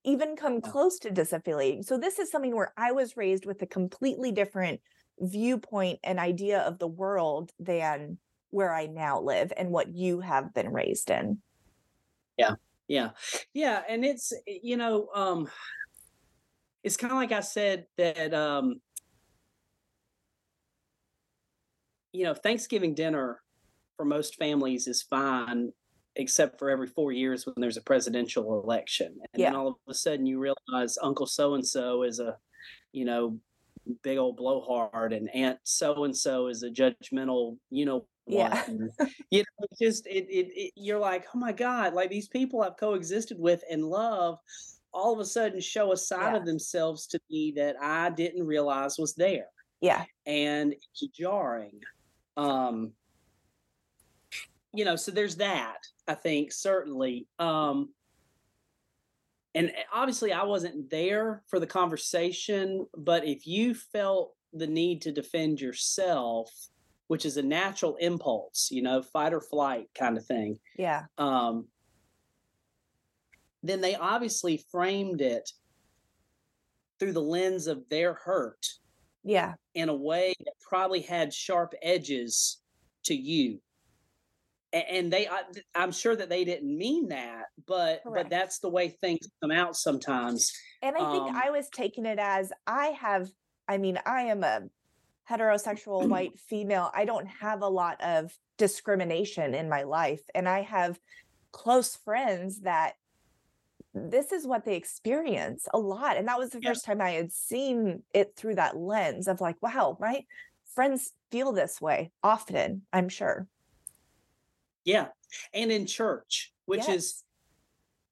even 0.04 0.36
come 0.36 0.62
close 0.62 1.00
to 1.00 1.10
disaffiliating. 1.10 1.84
So 1.84 1.98
this 1.98 2.20
is 2.20 2.30
something 2.30 2.56
where 2.56 2.74
I 2.78 2.92
was 2.92 3.18
raised 3.18 3.46
with 3.46 3.62
a 3.62 3.68
completely 3.68 4.32
different 4.32 4.82
viewpoint 5.20 6.00
and 6.04 6.20
idea 6.20 6.60
of 6.60 6.78
the 6.78 6.88
world 6.88 7.52
than 7.60 8.18
where 8.50 8.74
I 8.74 8.86
now 8.86 9.22
live 9.22 9.52
and 9.56 9.70
what 9.70 9.94
you 9.94 10.20
have 10.20 10.54
been 10.54 10.72
raised 10.72 11.10
in. 11.10 11.40
Yeah 12.38 12.56
yeah 12.88 13.10
yeah 13.54 13.82
and 13.90 14.06
it's 14.06 14.32
eh, 14.48 14.60
you 14.62 14.78
know 14.78 15.08
um 15.16 15.48
it's 16.84 16.98
kind 16.98 17.12
of 17.12 17.18
like 17.18 17.32
i 17.32 17.40
said 17.40 17.86
that 17.98 18.34
um 18.34 18.80
you 22.12 22.24
know 22.24 22.34
thanksgiving 22.34 22.94
dinner 22.94 23.42
for 23.98 24.06
most 24.06 24.36
families 24.36 24.88
is 24.88 25.02
fine 25.02 25.72
except 26.18 26.58
for 26.60 26.70
every 26.70 26.88
four 26.88 27.12
years 27.12 27.46
when 27.46 27.56
there's 27.58 27.78
a 27.78 27.82
presidential 27.82 28.62
election 28.62 29.08
and 29.08 29.42
yeah. 29.42 29.50
then 29.50 29.60
all 29.60 29.68
of 29.68 29.76
a 29.88 29.94
sudden 29.94 30.26
you 30.26 30.40
realize 30.40 30.98
uncle 31.02 31.26
so 31.26 31.56
and 31.56 31.68
so 31.68 32.04
is 32.04 32.20
a 32.20 32.38
you 32.94 33.04
know 33.04 33.38
big 34.04 34.18
old 34.18 34.38
blowhard 34.38 35.14
and 35.14 35.30
aunt 35.34 35.60
so 35.64 36.06
and 36.06 36.16
so 36.16 36.48
is 36.48 36.64
a 36.64 36.70
judgmental 36.70 37.58
you 37.70 37.86
know 37.86 38.06
yeah. 38.28 38.66
you 39.30 39.40
know 39.40 39.68
just 39.80 40.08
it, 40.08 40.28
it, 40.30 40.48
it, 40.56 40.72
you're 40.76 41.00
like 41.00 41.26
oh 41.34 41.38
my 41.38 41.52
god 41.52 41.94
like 41.94 42.10
these 42.10 42.28
people 42.28 42.62
i've 42.62 42.78
coexisted 42.78 43.38
with 43.40 43.64
and 43.70 43.84
love 43.84 44.40
all 44.94 45.14
of 45.14 45.20
a 45.20 45.26
sudden 45.26 45.60
show 45.60 45.92
a 45.92 45.98
side 45.98 46.34
yeah. 46.34 46.38
of 46.38 46.46
themselves 46.46 47.08
to 47.08 47.20
me 47.30 47.54
that 47.56 47.76
i 47.82 48.10
didn't 48.10 48.46
realize 48.46 48.98
was 48.98 49.14
there 49.16 49.48
yeah. 49.82 50.04
and 50.26 50.74
it's 50.74 51.08
jarring 51.16 51.80
um 52.38 52.92
you 54.74 54.86
know 54.86 54.96
so 54.96 55.12
there's 55.12 55.36
that 55.36 55.78
i 56.08 56.14
think 56.14 56.52
certainly 56.52 57.28
um 57.40 57.90
and 59.54 59.70
eh, 59.70 59.84
obviously 59.94 60.34
i 60.34 60.44
wasn't 60.44 60.90
there 60.90 61.44
for 61.48 61.60
the 61.60 61.68
conversation 61.68 62.86
but 62.98 63.26
if 63.26 63.46
you 63.46 63.74
felt 63.74 64.34
the 64.54 64.68
need 64.68 65.02
to 65.02 65.12
defend 65.12 65.62
yourself 65.62 66.50
which 67.08 67.26
is 67.26 67.38
a 67.38 67.44
natural 67.44 67.96
impulse, 67.98 68.70
you 68.72 68.82
know, 68.82 69.02
fight 69.02 69.34
or 69.34 69.42
flight 69.42 69.88
kind 69.98 70.18
of 70.18 70.26
thing. 70.26 70.58
Yeah. 70.78 71.04
Um, 71.18 71.68
then 73.64 73.82
they 73.82 73.96
obviously 73.96 74.64
framed 74.72 75.22
it 75.22 75.50
through 77.00 77.14
the 77.14 77.22
lens 77.22 77.68
of 77.68 77.88
their 77.90 78.14
hurt. 78.14 78.66
Yeah. 79.24 79.54
In 79.74 79.90
a 79.90 79.96
way 79.96 80.34
that 80.40 80.54
probably 80.68 81.02
had 81.02 81.34
sharp 81.34 81.74
edges 81.82 82.62
to 83.06 83.16
you. 83.16 83.60
And 84.72 85.12
they, 85.12 85.28
I, 85.28 85.42
am 85.76 85.92
sure 85.92 86.16
that 86.16 86.30
they 86.30 86.44
didn't 86.44 86.78
mean 86.78 87.08
that, 87.08 87.46
but 87.66 88.04
Correct. 88.04 88.26
but 88.26 88.30
that's 88.30 88.60
the 88.60 88.70
way 88.70 88.90
things 88.90 89.20
come 89.42 89.52
out 89.52 89.76
sometimes. 89.78 90.52
And 90.82 90.96
I 90.98 91.12
think 91.12 91.30
um, 91.30 91.36
I 91.36 91.50
was 91.50 91.70
taking 91.74 92.06
it 92.06 92.20
as 92.20 92.52
I 92.68 92.88
have. 92.88 93.30
I 93.70 93.78
mean, 93.78 93.98
I 94.06 94.24
am 94.24 94.44
a 94.44 94.64
heterosexual 95.30 96.08
white 96.10 96.40
female, 96.40 96.92
I 96.94 97.06
don't 97.06 97.28
have 97.28 97.62
a 97.62 97.68
lot 97.68 98.02
of 98.02 98.38
discrimination 98.58 99.54
in 99.54 99.70
my 99.70 99.84
life. 99.84 100.22
And 100.34 100.48
I 100.48 100.62
have 100.62 101.00
close 101.52 101.96
friends 101.96 102.62
that 102.62 102.94
this 103.94 104.32
is 104.32 104.46
what 104.46 104.66
they 104.66 104.76
experience 104.76 105.68
a 105.74 105.80
lot. 105.80 106.18
And 106.18 106.28
that 106.28 106.38
was 106.38 106.50
the 106.50 106.60
yeah. 106.62 106.70
first 106.70 106.86
time 106.86 107.02
I 107.02 107.12
had 107.12 107.32
seen 107.32 108.04
it 108.14 108.36
through 108.36 108.56
that 108.56 108.78
lens 108.78 109.28
of 109.28 109.40
like, 109.42 109.56
wow, 109.62 109.98
my 110.00 110.26
friends 110.74 111.14
feel 111.32 111.54
this 111.54 111.80
way 111.80 112.12
often, 112.22 112.82
I'm 112.92 113.10
sure. 113.10 113.48
Yeah. 114.84 115.08
And 115.54 115.72
in 115.72 115.88
church, 115.88 116.54
which 116.66 116.88
yes. 116.88 116.90
is 116.90 117.24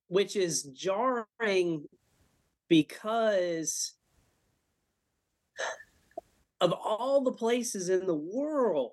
which 0.08 0.36
is 0.36 0.64
jarring 0.64 1.86
because 2.68 3.94
of 6.62 6.74
all 6.74 7.22
the 7.22 7.32
places 7.32 7.90
in 7.90 8.06
the 8.06 8.16
world, 8.16 8.92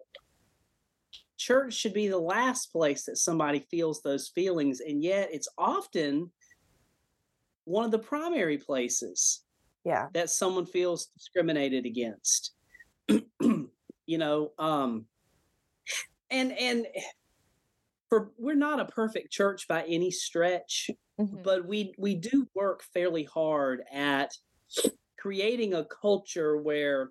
church 1.37 1.75
should 1.75 1.95
be 1.95 2.09
the 2.09 2.19
last 2.19 2.73
place 2.73 3.05
that 3.05 3.17
somebody 3.17 3.61
feels 3.71 4.03
those 4.03 4.29
feelings. 4.29 4.81
And 4.81 5.03
yet 5.03 5.29
it's 5.33 5.49
often 5.57 6.31
one 7.65 7.85
of 7.85 7.91
the 7.91 7.99
primary 7.99 8.59
places 8.59 9.43
yeah 9.85 10.07
that 10.13 10.31
someone 10.31 10.67
feels 10.67 11.07
discriminated 11.07 11.87
against 11.87 12.53
you 13.09 13.69
know 14.19 14.51
um 14.59 15.07
and 16.31 16.53
and 16.53 16.87
for 18.09 18.33
we're 18.39 18.55
not 18.55 18.81
a 18.81 18.85
perfect 18.87 19.31
church 19.31 19.67
by 19.69 19.83
any 19.85 20.11
stretch 20.11 20.91
mm-hmm. 21.21 21.43
but 21.43 21.67
we 21.67 21.95
we 21.99 22.15
do 22.15 22.47
work 22.55 22.83
fairly 22.93 23.25
hard 23.25 23.83
at 23.93 24.33
creating 25.19 25.75
a 25.75 25.85
culture 25.85 26.57
where 26.57 27.11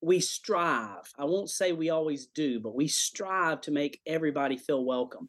we 0.00 0.20
strive. 0.20 1.12
I 1.18 1.24
won't 1.24 1.50
say 1.50 1.72
we 1.72 1.90
always 1.90 2.26
do, 2.26 2.60
but 2.60 2.74
we 2.74 2.86
strive 2.88 3.60
to 3.62 3.70
make 3.70 4.00
everybody 4.06 4.56
feel 4.56 4.84
welcome. 4.84 5.28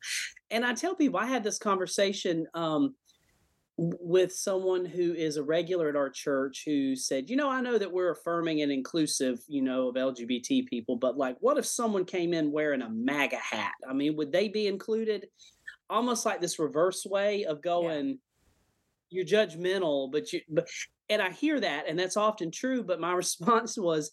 And 0.51 0.65
I 0.65 0.73
tell 0.73 0.95
people, 0.95 1.19
I 1.19 1.25
had 1.25 1.43
this 1.43 1.57
conversation 1.57 2.45
um, 2.53 2.95
with 3.77 4.33
someone 4.33 4.85
who 4.85 5.13
is 5.13 5.37
a 5.37 5.43
regular 5.43 5.89
at 5.89 5.95
our 5.95 6.09
church 6.09 6.63
who 6.65 6.95
said, 6.95 7.29
you 7.29 7.35
know, 7.35 7.49
I 7.49 7.61
know 7.61 7.77
that 7.77 7.91
we're 7.91 8.11
affirming 8.11 8.61
and 8.61 8.71
inclusive, 8.71 9.39
you 9.47 9.61
know, 9.61 9.87
of 9.87 9.95
LGBT 9.95 10.67
people, 10.67 10.97
but 10.97 11.17
like, 11.17 11.37
what 11.39 11.57
if 11.57 11.65
someone 11.65 12.05
came 12.05 12.33
in 12.33 12.51
wearing 12.51 12.81
a 12.81 12.89
MAGA 12.89 13.37
hat? 13.37 13.73
I 13.89 13.93
mean, 13.93 14.17
would 14.17 14.31
they 14.31 14.49
be 14.49 14.67
included? 14.67 15.27
Almost 15.89 16.25
like 16.25 16.41
this 16.41 16.59
reverse 16.59 17.05
way 17.05 17.45
of 17.45 17.61
going, 17.61 18.09
yeah. 18.09 18.13
you're 19.09 19.25
judgmental, 19.25 20.11
but 20.11 20.31
you, 20.33 20.41
but, 20.49 20.67
and 21.09 21.21
I 21.21 21.31
hear 21.31 21.59
that, 21.59 21.85
and 21.87 21.97
that's 21.97 22.17
often 22.17 22.51
true. 22.51 22.83
But 22.83 22.99
my 22.99 23.13
response 23.13 23.77
was, 23.77 24.11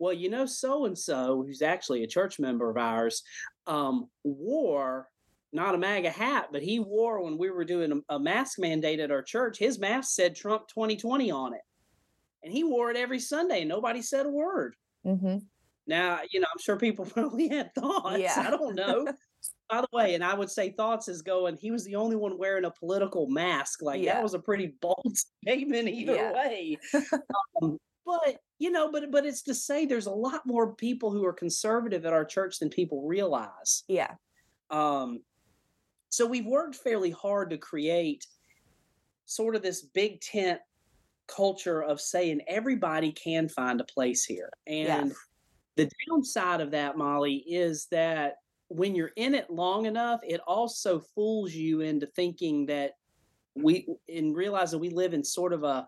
well, 0.00 0.14
you 0.14 0.30
know, 0.30 0.46
so 0.46 0.86
and 0.86 0.98
so, 0.98 1.44
who's 1.46 1.62
actually 1.62 2.02
a 2.02 2.08
church 2.08 2.40
member 2.40 2.70
of 2.70 2.78
ours, 2.78 3.22
um, 3.66 4.08
wore 4.24 5.08
not 5.52 5.74
a 5.74 5.78
MAGA 5.78 6.10
hat, 6.10 6.48
but 6.52 6.62
he 6.62 6.80
wore 6.80 7.22
when 7.22 7.36
we 7.36 7.50
were 7.50 7.64
doing 7.64 7.92
a, 7.92 8.14
a, 8.14 8.18
mask 8.18 8.58
mandate 8.58 9.00
at 9.00 9.10
our 9.10 9.22
church, 9.22 9.58
his 9.58 9.78
mask 9.78 10.12
said 10.12 10.34
Trump 10.34 10.68
2020 10.68 11.30
on 11.30 11.54
it. 11.54 11.60
And 12.42 12.52
he 12.52 12.64
wore 12.64 12.90
it 12.90 12.96
every 12.96 13.18
Sunday 13.18 13.60
and 13.60 13.68
nobody 13.68 14.00
said 14.00 14.26
a 14.26 14.30
word. 14.30 14.74
Mm-hmm. 15.04 15.38
Now, 15.86 16.20
you 16.30 16.40
know, 16.40 16.46
I'm 16.52 16.60
sure 16.60 16.76
people 16.76 17.04
probably 17.14 17.48
had 17.48 17.74
thoughts. 17.74 18.18
Yeah. 18.18 18.34
I 18.46 18.50
don't 18.50 18.74
know. 18.74 19.06
by 19.70 19.80
the 19.80 19.88
way, 19.92 20.14
and 20.14 20.24
I 20.24 20.34
would 20.34 20.50
say 20.50 20.70
thoughts 20.70 21.08
is 21.08 21.22
going. 21.22 21.56
He 21.56 21.70
was 21.70 21.84
the 21.84 21.96
only 21.96 22.16
one 22.16 22.38
wearing 22.38 22.64
a 22.64 22.70
political 22.70 23.28
mask. 23.28 23.82
Like 23.82 24.02
Yeah. 24.02 24.14
that 24.14 24.22
was 24.22 24.34
a 24.34 24.38
pretty 24.38 24.74
bold 24.80 25.16
statement 25.42 25.88
either 25.88 26.14
Yeah. 26.14 26.32
way. 26.32 26.78
um, 27.60 27.78
but 28.24 28.38
you 28.58 28.70
know, 28.70 28.90
but 28.90 29.10
but 29.10 29.24
it's 29.24 29.42
to 29.42 29.54
say 29.54 29.86
there's 29.86 30.06
a 30.06 30.10
lot 30.12 30.42
more 30.46 30.74
people 30.74 31.10
who 31.10 31.24
are 31.24 31.32
conservative 31.32 32.04
at 32.04 32.12
our 32.12 32.24
church 32.24 32.58
than 32.58 32.68
people 32.68 33.06
realize. 33.06 33.84
Yeah. 33.88 34.14
Um, 34.70 35.22
so 36.10 36.26
we've 36.26 36.46
worked 36.46 36.76
fairly 36.76 37.10
hard 37.10 37.50
to 37.50 37.58
create 37.58 38.26
sort 39.26 39.54
of 39.54 39.62
this 39.62 39.82
big 39.82 40.20
tent 40.20 40.60
culture 41.28 41.82
of 41.82 42.00
saying 42.00 42.40
everybody 42.48 43.12
can 43.12 43.48
find 43.48 43.80
a 43.80 43.84
place 43.84 44.24
here. 44.24 44.50
And 44.66 45.08
Yes. 45.10 45.16
the 45.76 45.90
downside 46.08 46.60
of 46.60 46.72
that, 46.72 46.96
Molly, 46.96 47.44
is 47.46 47.86
that 47.92 48.36
when 48.68 48.94
you're 48.94 49.12
in 49.16 49.34
it 49.34 49.48
long 49.50 49.86
enough, 49.86 50.20
it 50.24 50.40
also 50.46 51.00
fools 51.14 51.52
you 51.52 51.80
into 51.80 52.06
thinking 52.06 52.66
that 52.66 52.92
we 53.54 53.86
and 54.08 54.36
realize 54.36 54.70
that 54.70 54.78
we 54.78 54.90
live 54.90 55.14
in 55.14 55.24
sort 55.24 55.52
of 55.52 55.64
a 55.64 55.86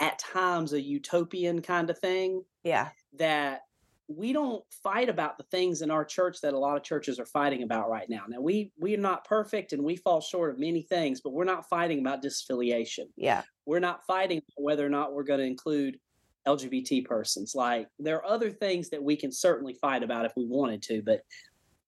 at 0.00 0.18
times 0.18 0.72
a 0.72 0.80
utopian 0.80 1.62
kind 1.62 1.88
of 1.90 1.98
thing 1.98 2.44
Yeah. 2.64 2.90
that 3.14 3.62
we 4.08 4.32
don't 4.34 4.62
fight 4.82 5.08
about 5.08 5.38
the 5.38 5.44
things 5.44 5.80
in 5.80 5.90
our 5.90 6.04
church 6.04 6.40
that 6.42 6.52
a 6.52 6.58
lot 6.58 6.76
of 6.76 6.82
churches 6.82 7.18
are 7.18 7.24
fighting 7.26 7.62
about 7.62 7.88
right 7.88 8.08
now. 8.10 8.24
Now 8.28 8.40
we 8.40 8.70
we 8.78 8.94
are 8.94 9.00
not 9.00 9.24
perfect 9.24 9.72
and 9.72 9.82
we 9.82 9.96
fall 9.96 10.20
short 10.20 10.50
of 10.50 10.58
many 10.58 10.82
things, 10.82 11.22
but 11.22 11.32
we're 11.32 11.44
not 11.44 11.68
fighting 11.70 12.00
about 12.00 12.22
disaffiliation. 12.22 13.06
Yeah. 13.16 13.42
We're 13.64 13.80
not 13.80 14.04
fighting 14.06 14.42
whether 14.56 14.84
or 14.84 14.90
not 14.90 15.14
we're 15.14 15.22
going 15.22 15.40
to 15.40 15.46
include 15.46 15.98
LGBT 16.46 17.06
persons. 17.06 17.54
Like 17.54 17.88
there 17.98 18.16
are 18.16 18.26
other 18.26 18.50
things 18.50 18.90
that 18.90 19.02
we 19.02 19.16
can 19.16 19.32
certainly 19.32 19.72
fight 19.74 20.02
about 20.02 20.26
if 20.26 20.32
we 20.36 20.44
wanted 20.44 20.82
to, 20.82 21.00
but 21.02 21.22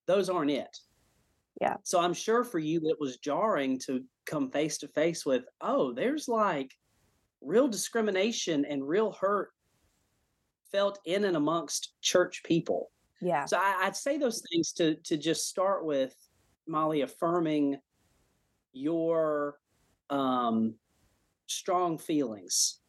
those 0.07 0.31
aren't 0.31 0.53
it. 0.53 0.75
Yeah. 1.61 1.77
So 1.83 2.01
I'm 2.01 2.15
sure 2.15 2.45
for 2.45 2.59
you 2.59 2.81
it 2.89 2.99
was 2.99 3.19
jarring 3.19 3.79
to 3.81 4.03
come 4.25 4.51
face 4.51 4.79
to 4.79 4.89
face 4.89 5.27
with, 5.27 5.45
oh, 5.61 5.93
there's 5.93 6.29
like 6.29 6.71
real 7.47 7.69
discrimination 7.69 8.65
and 8.65 8.87
real 8.87 9.13
hurt 9.13 9.51
felt 10.73 10.99
in 11.05 11.25
and 11.25 11.37
amongst 11.37 12.01
church 12.03 12.43
people. 12.45 12.91
Yeah. 13.21 13.45
So 13.45 13.57
I, 13.57 13.85
I'd 13.85 13.97
say 13.97 14.19
those 14.19 14.43
things 14.51 14.73
to 14.73 14.97
to 14.97 15.17
just 15.17 15.49
start 15.49 15.85
with, 15.85 16.15
Molly, 16.67 17.03
affirming 17.03 17.79
your 18.73 19.59
um, 20.11 20.75
strong 21.47 21.97
feelings 21.97 22.81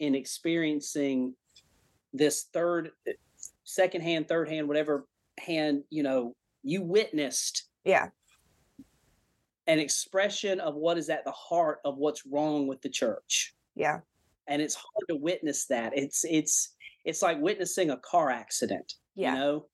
in 0.00 0.14
experiencing 0.14 1.34
this 2.12 2.46
third, 2.52 2.90
second 3.64 4.00
hand, 4.00 4.26
third 4.26 4.48
hand, 4.48 4.66
whatever 4.66 5.06
hand 5.38 5.84
you 5.90 6.02
know 6.02 6.34
you 6.62 6.82
witnessed 6.82 7.68
Yeah. 7.84 8.08
An 9.70 9.78
expression 9.78 10.58
of 10.58 10.74
what 10.74 10.98
is 10.98 11.08
at 11.08 11.24
the 11.24 11.30
heart 11.30 11.78
of 11.84 11.96
what's 11.96 12.26
wrong 12.26 12.66
with 12.66 12.82
the 12.82 12.88
church 12.88 13.54
Yeah. 13.76 14.00
and 14.48 14.60
it's 14.60 14.74
hard 14.74 15.04
to 15.08 15.14
witness 15.16 15.66
that 15.66 15.92
it's 15.96 16.24
it's 16.24 16.74
it's 17.04 17.22
like 17.22 17.38
witnessing 17.40 17.90
a 17.90 17.96
car 17.98 18.30
accident 18.30 18.94
Yeah. 19.14 19.32
you 19.34 19.38
know 19.40 19.66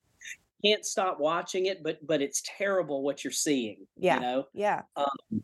can't 0.65 0.85
stop 0.85 1.19
watching 1.19 1.67
it 1.67 1.83
but 1.83 1.97
but 2.07 2.21
it's 2.21 2.43
terrible 2.59 3.03
what 3.03 3.25
you're 3.25 3.33
seeing 3.33 3.87
Yeah. 3.97 4.17
you 4.17 4.21
know 4.21 4.45
Yeah. 4.53 4.83
Um, 4.97 5.43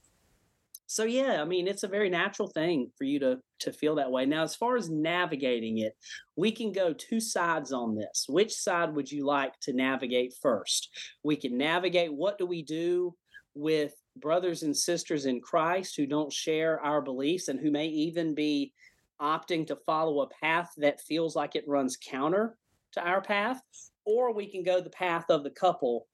so 0.87 1.05
yeah 1.05 1.41
i 1.41 1.45
mean 1.47 1.67
it's 1.67 1.85
a 1.85 1.89
very 1.89 2.11
natural 2.11 2.49
thing 2.49 2.91
for 2.99 3.05
you 3.05 3.19
to 3.21 3.39
to 3.61 3.73
feel 3.73 3.95
that 3.95 4.11
way 4.11 4.27
now 4.27 4.43
as 4.43 4.55
far 4.55 4.77
as 4.77 4.91
navigating 4.91 5.79
it 5.79 5.95
we 6.37 6.53
can 6.53 6.71
go 6.73 6.93
two 6.93 7.21
sides 7.21 7.73
on 7.73 7.95
this 7.95 8.27
which 8.29 8.53
side 8.53 8.95
would 8.95 9.11
you 9.11 9.25
like 9.25 9.59
to 9.61 9.73
navigate 9.73 10.35
first 10.43 10.91
we 11.25 11.37
can 11.37 11.57
navigate 11.57 12.13
what 12.13 12.37
do 12.37 12.45
we 12.45 12.61
do 12.63 13.15
with 13.55 13.95
brothers 14.17 14.63
and 14.63 14.77
sisters 14.77 15.27
in 15.27 15.41
christ 15.41 15.97
who 15.97 16.07
don't 16.07 16.33
share 16.33 16.81
our 16.81 17.01
beliefs 17.01 17.49
and 17.49 17.59
who 17.59 17.71
may 17.71 17.87
even 17.87 18.35
be 18.35 18.73
opting 19.21 19.67
to 19.67 19.77
follow 19.87 20.21
a 20.21 20.29
path 20.29 20.73
that 20.77 21.01
feels 21.01 21.35
like 21.35 21.55
it 21.57 21.67
runs 21.67 21.97
counter 21.97 22.57
to 22.93 23.01
our 23.01 23.21
path 23.21 23.63
or 24.05 24.35
we 24.35 24.47
can 24.47 24.63
go 24.63 24.81
the 24.81 24.91
path 24.91 25.25
of 25.31 25.45
the 25.45 25.51
couple 25.51 26.07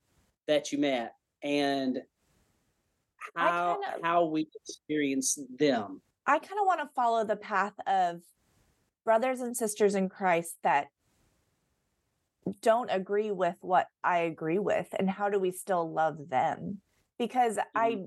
that 0.46 0.70
you 0.70 0.78
met 0.78 1.14
and 1.42 1.98
how 3.34 3.80
kinda- 3.80 4.06
how 4.06 4.24
we 4.24 4.48
experience 4.54 5.38
them. 5.58 6.00
I 6.26 6.38
kind 6.38 6.60
of 6.60 6.66
want 6.66 6.80
to 6.80 6.88
follow 6.94 7.24
the 7.24 7.36
path 7.36 7.74
of 7.86 8.22
brothers 9.04 9.40
and 9.40 9.56
sisters 9.56 9.94
in 9.94 10.08
Christ 10.08 10.56
that 10.62 10.88
don't 12.60 12.90
agree 12.90 13.30
with 13.30 13.56
what 13.60 13.88
I 14.04 14.18
agree 14.20 14.58
with 14.58 14.88
and 14.98 15.08
how 15.08 15.30
do 15.30 15.38
we 15.38 15.50
still 15.50 15.90
love 15.90 16.28
them? 16.28 16.82
Because 17.18 17.58
I 17.74 17.90
mm-hmm. 17.92 18.04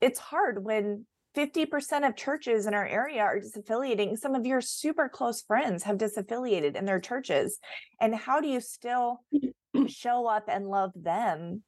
it's 0.00 0.18
hard 0.18 0.64
when 0.64 1.06
50% 1.36 2.06
of 2.06 2.16
churches 2.16 2.66
in 2.66 2.74
our 2.74 2.86
area 2.86 3.22
are 3.22 3.38
disaffiliating. 3.38 4.18
Some 4.18 4.34
of 4.34 4.46
your 4.46 4.60
super 4.60 5.08
close 5.08 5.42
friends 5.42 5.84
have 5.84 5.98
disaffiliated 5.98 6.74
in 6.74 6.84
their 6.84 6.98
churches. 6.98 7.58
And 8.00 8.14
how 8.14 8.40
do 8.40 8.48
you 8.48 8.60
still 8.60 9.22
show 9.86 10.26
up 10.26 10.44
and 10.48 10.68
love 10.68 10.90
them 10.96 11.62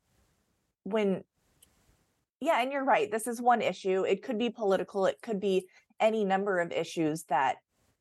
when 0.85 1.23
yeah, 2.43 2.63
and 2.63 2.73
you're 2.73 2.85
right. 2.85 3.11
This 3.11 3.27
is 3.27 3.41
one 3.41 3.61
issue. 3.61 4.05
It 4.05 4.23
could 4.23 4.39
be 4.39 4.49
political, 4.49 5.07
it 5.07 5.21
could 5.23 5.41
be 5.41 5.67
any 6.01 6.25
number 6.25 6.59
of 6.59 6.73
issues 6.73 7.25
that 7.25 7.57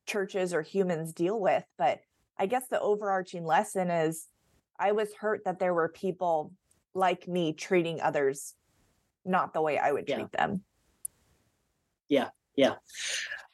churches 0.06 0.54
or 0.54 0.62
humans 0.62 1.12
deal 1.12 1.38
with. 1.38 1.62
But 1.76 2.00
I 2.38 2.46
guess 2.46 2.66
the 2.68 2.80
overarching 2.80 3.44
lesson 3.44 3.90
is 3.90 4.26
I 4.78 4.92
was 4.92 5.12
hurt 5.12 5.42
that 5.44 5.58
there 5.58 5.74
were 5.74 5.90
people 5.90 6.52
like 6.94 7.28
me 7.28 7.52
treating 7.52 8.00
others 8.00 8.54
not 9.24 9.52
the 9.52 9.62
way 9.62 9.78
I 9.78 9.92
would 9.92 10.08
Yeah. 10.08 10.16
treat 10.16 10.32
them. 10.32 10.64
Yeah. 12.08 12.30
Yeah. 12.56 12.76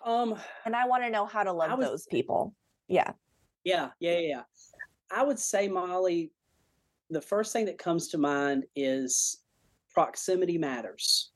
Um 0.00 0.38
And 0.64 0.74
I 0.76 0.86
want 0.86 1.02
to 1.04 1.10
know 1.10 1.26
how 1.26 1.42
to 1.42 1.52
love 1.52 1.78
was- 1.78 1.86
those 1.86 2.06
people. 2.06 2.54
Yeah. 2.88 3.12
yeah, 3.64 3.90
yeah, 3.98 4.12
yeah, 4.18 4.18
yeah. 4.28 4.42
I 5.10 5.22
would 5.24 5.38
say 5.38 5.68
Molly 5.68 6.32
the 7.10 7.20
first 7.20 7.52
thing 7.52 7.66
that 7.66 7.78
comes 7.78 8.08
to 8.08 8.18
mind 8.18 8.64
is 8.74 9.42
proximity 9.92 10.58
matters. 10.58 11.32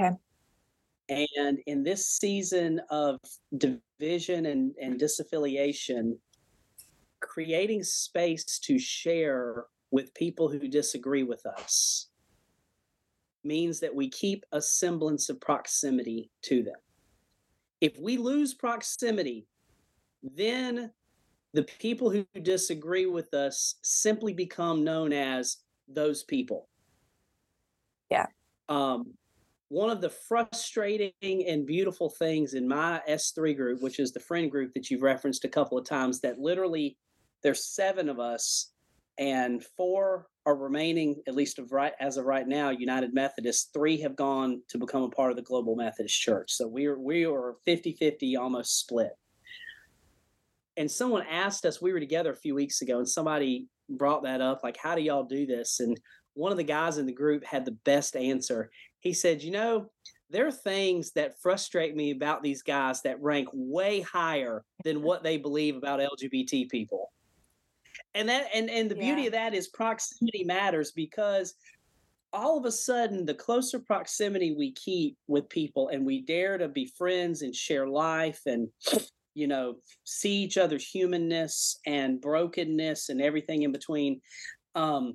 Okay. 0.00 0.16
And 1.10 1.58
in 1.66 1.82
this 1.82 2.06
season 2.06 2.80
of 2.90 3.18
division 3.58 4.46
and, 4.46 4.74
and 4.80 4.98
disaffiliation, 4.98 6.18
creating 7.20 7.82
space 7.82 8.44
to 8.60 8.78
share 8.78 9.66
with 9.94 10.12
people 10.12 10.48
who 10.48 10.66
disagree 10.66 11.22
with 11.22 11.46
us 11.46 12.08
means 13.44 13.78
that 13.78 13.94
we 13.94 14.10
keep 14.10 14.44
a 14.50 14.60
semblance 14.60 15.28
of 15.28 15.40
proximity 15.40 16.32
to 16.42 16.64
them. 16.64 16.74
If 17.80 17.96
we 18.00 18.16
lose 18.16 18.54
proximity, 18.54 19.46
then 20.20 20.90
the 21.52 21.62
people 21.62 22.10
who 22.10 22.26
disagree 22.42 23.06
with 23.06 23.32
us 23.34 23.76
simply 23.84 24.32
become 24.32 24.82
known 24.82 25.12
as 25.12 25.58
those 25.86 26.24
people. 26.24 26.68
Yeah. 28.10 28.26
Um, 28.68 29.14
one 29.68 29.90
of 29.90 30.00
the 30.00 30.10
frustrating 30.10 31.12
and 31.22 31.64
beautiful 31.64 32.10
things 32.10 32.54
in 32.54 32.66
my 32.66 33.00
S3 33.08 33.56
group, 33.56 33.80
which 33.80 34.00
is 34.00 34.10
the 34.10 34.18
friend 34.18 34.50
group 34.50 34.74
that 34.74 34.90
you've 34.90 35.02
referenced 35.02 35.44
a 35.44 35.48
couple 35.48 35.78
of 35.78 35.84
times, 35.84 36.18
that 36.22 36.40
literally 36.40 36.96
there's 37.44 37.64
seven 37.64 38.08
of 38.08 38.18
us 38.18 38.72
and 39.18 39.64
four 39.76 40.26
are 40.46 40.56
remaining, 40.56 41.22
at 41.26 41.34
least 41.34 41.58
of 41.58 41.72
right 41.72 41.92
as 42.00 42.16
of 42.16 42.26
right 42.26 42.46
now, 42.46 42.70
United 42.70 43.14
Methodists. 43.14 43.70
Three 43.72 44.00
have 44.00 44.16
gone 44.16 44.62
to 44.68 44.78
become 44.78 45.02
a 45.02 45.08
part 45.08 45.30
of 45.30 45.36
the 45.36 45.42
Global 45.42 45.76
Methodist 45.76 46.20
Church. 46.20 46.52
So 46.52 46.66
we 46.66 46.86
are 46.86 46.98
we 46.98 47.24
are 47.24 47.56
50-50, 47.66 48.38
almost 48.38 48.78
split. 48.80 49.12
And 50.76 50.90
someone 50.90 51.24
asked 51.30 51.64
us, 51.64 51.80
we 51.80 51.92
were 51.92 52.00
together 52.00 52.32
a 52.32 52.36
few 52.36 52.54
weeks 52.54 52.82
ago, 52.82 52.98
and 52.98 53.08
somebody 53.08 53.68
brought 53.88 54.24
that 54.24 54.40
up, 54.40 54.60
like, 54.62 54.76
how 54.76 54.94
do 54.94 55.02
y'all 55.02 55.24
do 55.24 55.46
this? 55.46 55.80
And 55.80 55.98
one 56.34 56.50
of 56.50 56.58
the 56.58 56.64
guys 56.64 56.98
in 56.98 57.06
the 57.06 57.12
group 57.12 57.44
had 57.44 57.64
the 57.64 57.78
best 57.84 58.16
answer. 58.16 58.70
He 58.98 59.12
said, 59.12 59.42
you 59.42 59.52
know, 59.52 59.90
there 60.30 60.46
are 60.48 60.52
things 60.52 61.12
that 61.12 61.40
frustrate 61.40 61.94
me 61.94 62.10
about 62.10 62.42
these 62.42 62.62
guys 62.62 63.02
that 63.02 63.22
rank 63.22 63.48
way 63.52 64.00
higher 64.00 64.64
than 64.82 65.02
what 65.02 65.22
they 65.22 65.36
believe 65.36 65.76
about 65.76 66.00
LGBT 66.00 66.68
people. 66.68 67.12
And 68.14 68.28
that 68.28 68.46
and 68.54 68.70
and 68.70 68.90
the 68.90 68.94
beauty 68.94 69.26
of 69.26 69.32
that 69.32 69.54
is 69.54 69.68
proximity 69.68 70.44
matters 70.44 70.92
because 70.92 71.54
all 72.34 72.58
of 72.58 72.64
a 72.64 72.72
sudden 72.72 73.24
the 73.24 73.34
closer 73.34 73.78
proximity 73.78 74.54
we 74.56 74.72
keep 74.72 75.16
with 75.28 75.48
people 75.48 75.88
and 75.88 76.04
we 76.04 76.20
dare 76.20 76.58
to 76.58 76.68
be 76.68 76.92
friends 76.98 77.42
and 77.42 77.54
share 77.54 77.86
life 77.86 78.40
and 78.46 78.68
you 79.34 79.46
know 79.46 79.76
see 80.02 80.42
each 80.42 80.58
other's 80.58 80.86
humanness 80.86 81.78
and 81.86 82.20
brokenness 82.20 83.08
and 83.08 83.22
everything 83.22 83.62
in 83.62 83.70
between 83.70 84.20
um 84.74 85.14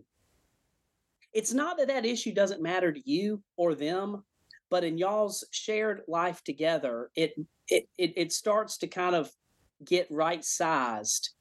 it's 1.33 1.53
not 1.53 1.77
that 1.77 1.89
that 1.89 2.05
issue 2.05 2.33
doesn't 2.33 2.61
matter 2.61 2.91
to 2.91 3.01
you 3.09 3.43
or 3.57 3.75
them 3.75 4.23
but 4.69 4.85
in 4.85 4.97
y'all's 4.97 5.45
shared 5.51 6.01
life 6.07 6.41
together 6.43 7.09
it 7.15 7.33
it 7.67 7.87
it, 7.97 8.13
it 8.15 8.31
starts 8.31 8.77
to 8.77 8.87
kind 8.87 9.15
of 9.15 9.29
get 9.85 10.07
right 10.09 10.43
sized 10.43 11.31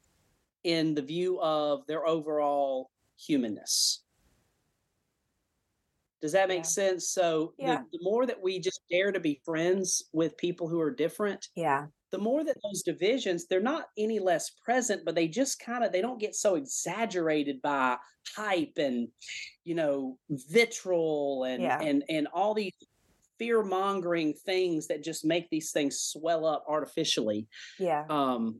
in 0.63 0.93
the 0.95 1.01
view 1.01 1.39
of 1.41 1.85
their 1.87 2.05
overall 2.05 2.91
humanness. 3.17 4.03
Does 6.21 6.33
that 6.33 6.49
make 6.49 6.59
Yeah. 6.59 6.63
sense? 6.63 7.09
So 7.09 7.53
Yeah. 7.57 7.81
the, 7.91 7.97
the 7.97 8.03
more 8.03 8.25
that 8.25 8.41
we 8.41 8.59
just 8.59 8.81
dare 8.89 9.11
to 9.11 9.19
be 9.19 9.41
friends 9.45 10.03
with 10.11 10.35
people 10.37 10.67
who 10.67 10.79
are 10.81 10.91
different, 10.91 11.47
Yeah. 11.55 11.87
the 12.11 12.17
more 12.17 12.43
that 12.43 12.57
those 12.63 12.83
divisions 12.83 13.45
they're 13.47 13.61
not 13.61 13.87
any 13.97 14.19
less 14.19 14.49
present 14.65 15.05
but 15.05 15.13
they 15.15 15.27
just 15.27 15.59
kind 15.59 15.83
of 15.83 15.91
they 15.91 16.01
don't 16.01 16.19
get 16.19 16.35
so 16.35 16.55
exaggerated 16.55 17.61
by 17.61 17.97
hype 18.35 18.77
and 18.77 19.09
you 19.63 19.75
know 19.75 20.17
vitriol 20.29 21.43
and 21.45 21.61
Yeah. 21.63 21.79
and 21.79 22.03
and 22.09 22.27
all 22.33 22.53
these 22.55 22.73
fear 23.37 23.63
mongering 23.63 24.33
things 24.33 24.87
that 24.87 25.03
just 25.03 25.23
make 25.23 25.49
these 25.51 25.71
things 25.71 25.99
swell 26.01 26.45
up 26.45 26.65
artificially 26.67 27.47
Yeah. 27.79 28.05
um 28.09 28.59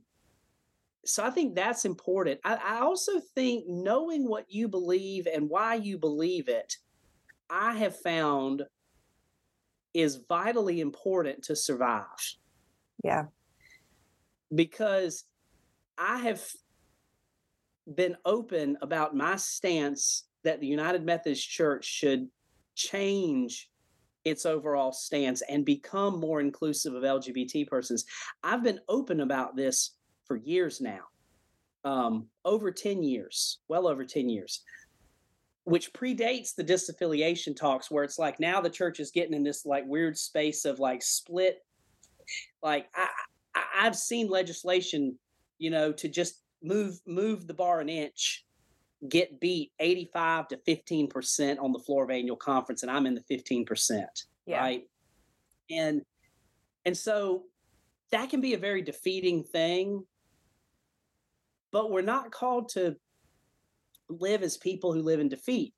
so 1.04 1.24
i 1.24 1.30
think 1.30 1.54
that's 1.54 1.84
important 1.84 2.40
I, 2.44 2.54
I 2.56 2.80
also 2.80 3.20
think 3.34 3.64
knowing 3.68 4.28
what 4.28 4.46
you 4.48 4.68
believe 4.68 5.26
and 5.26 5.48
why 5.48 5.74
you 5.74 5.98
believe 5.98 6.48
it 6.48 6.74
i 7.48 7.74
have 7.74 7.96
found 8.00 8.62
is 9.94 10.20
vitally 10.28 10.80
important 10.80 11.42
to 11.44 11.56
survive 11.56 12.04
Yeah. 13.02 13.24
because 14.54 15.24
I 15.98 16.18
have 16.18 16.42
been 17.92 18.16
open 18.24 18.78
about 18.82 19.16
my 19.16 19.36
stance 19.36 20.28
that 20.44 20.60
the 20.60 20.66
United 20.66 21.04
Methodist 21.04 21.48
Church 21.48 21.84
should 21.84 22.28
change 22.74 23.68
its 24.24 24.46
overall 24.46 24.92
stance 24.92 25.42
and 25.42 25.64
become 25.64 26.20
more 26.20 26.40
inclusive 26.40 26.94
of 26.94 27.02
LGBT 27.02 27.66
persons. 27.66 28.04
I've 28.42 28.62
been 28.62 28.80
open 28.88 29.20
about 29.20 29.56
this 29.56 29.96
for 30.30 30.36
years 30.36 30.80
now, 30.80 31.00
um, 31.82 32.28
over 32.44 32.70
10 32.70 33.02
years, 33.02 33.58
well 33.66 33.88
over 33.88 34.04
10 34.04 34.28
years, 34.28 34.62
which 35.64 35.92
predates 35.92 36.54
the 36.54 36.62
disaffiliation 36.62 37.56
talks, 37.56 37.90
where 37.90 38.04
it's 38.04 38.16
like 38.16 38.38
now 38.38 38.60
the 38.60 38.70
church 38.70 39.00
is 39.00 39.10
getting 39.10 39.34
in 39.34 39.42
this 39.42 39.66
like 39.66 39.82
weird 39.88 40.16
space 40.16 40.64
of 40.64 40.78
like 40.78 41.02
split. 41.02 41.64
Like 42.62 42.86
I, 42.94 43.08
I, 43.56 43.62
I've 43.80 43.96
seen 43.96 44.28
legislation, 44.28 45.18
you 45.58 45.70
know, 45.70 45.90
to 45.94 46.08
just 46.08 46.42
move 46.62 47.00
move 47.08 47.48
the 47.48 47.54
bar 47.54 47.80
an 47.80 47.88
inch, 47.88 48.44
get 49.08 49.40
beat 49.40 49.72
85 49.80 50.46
to 50.48 50.58
15 50.58 51.08
percent 51.08 51.58
on 51.58 51.72
the 51.72 51.80
floor 51.80 52.04
of 52.04 52.10
annual 52.12 52.36
conference, 52.36 52.82
and 52.84 52.90
I'm 52.92 53.06
in 53.06 53.16
the 53.16 53.22
15 53.22 53.64
percent, 53.64 54.26
Yeah. 54.46 54.60
right? 54.60 54.82
And 55.72 56.02
and 56.84 56.96
so 56.96 57.46
that 58.12 58.30
can 58.30 58.40
be 58.40 58.54
a 58.54 58.58
very 58.58 58.82
defeating 58.82 59.42
thing, 59.42 60.04
but 61.72 61.90
we're 61.90 62.02
not 62.02 62.30
called 62.30 62.70
to 62.70 62.96
live 64.08 64.42
as 64.42 64.56
people 64.56 64.92
who 64.92 65.02
live 65.02 65.20
in 65.20 65.28
defeat. 65.28 65.74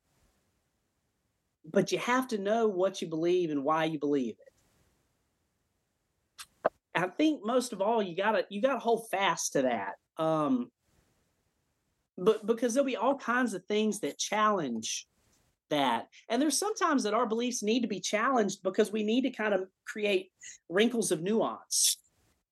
But 1.71 1.91
you 1.91 1.97
have 1.99 2.27
to 2.29 2.37
know 2.37 2.67
what 2.67 3.01
you 3.01 3.07
believe 3.07 3.51
and 3.51 3.63
why 3.63 3.85
you 3.85 3.99
believe 3.99 4.35
it. 4.39 4.53
I 6.95 7.07
think 7.07 7.41
most 7.43 7.73
of 7.73 7.81
all, 7.81 8.03
you 8.03 8.15
gotta 8.15 8.45
you 8.49 8.61
gotta 8.61 8.79
hold 8.79 9.09
fast 9.09 9.53
to 9.53 9.63
that. 9.63 9.93
Um, 10.23 10.69
but 12.17 12.45
because 12.45 12.73
there'll 12.73 12.85
be 12.85 12.97
all 12.97 13.17
kinds 13.17 13.53
of 13.53 13.65
things 13.65 14.01
that 14.01 14.19
challenge 14.19 15.07
that, 15.69 16.07
and 16.29 16.41
there's 16.41 16.57
sometimes 16.57 17.03
that 17.03 17.15
our 17.15 17.25
beliefs 17.25 17.63
need 17.63 17.81
to 17.81 17.87
be 17.87 17.99
challenged 17.99 18.61
because 18.61 18.91
we 18.91 19.03
need 19.03 19.21
to 19.21 19.31
kind 19.31 19.53
of 19.53 19.67
create 19.87 20.31
wrinkles 20.69 21.11
of 21.11 21.23
nuance 21.23 21.97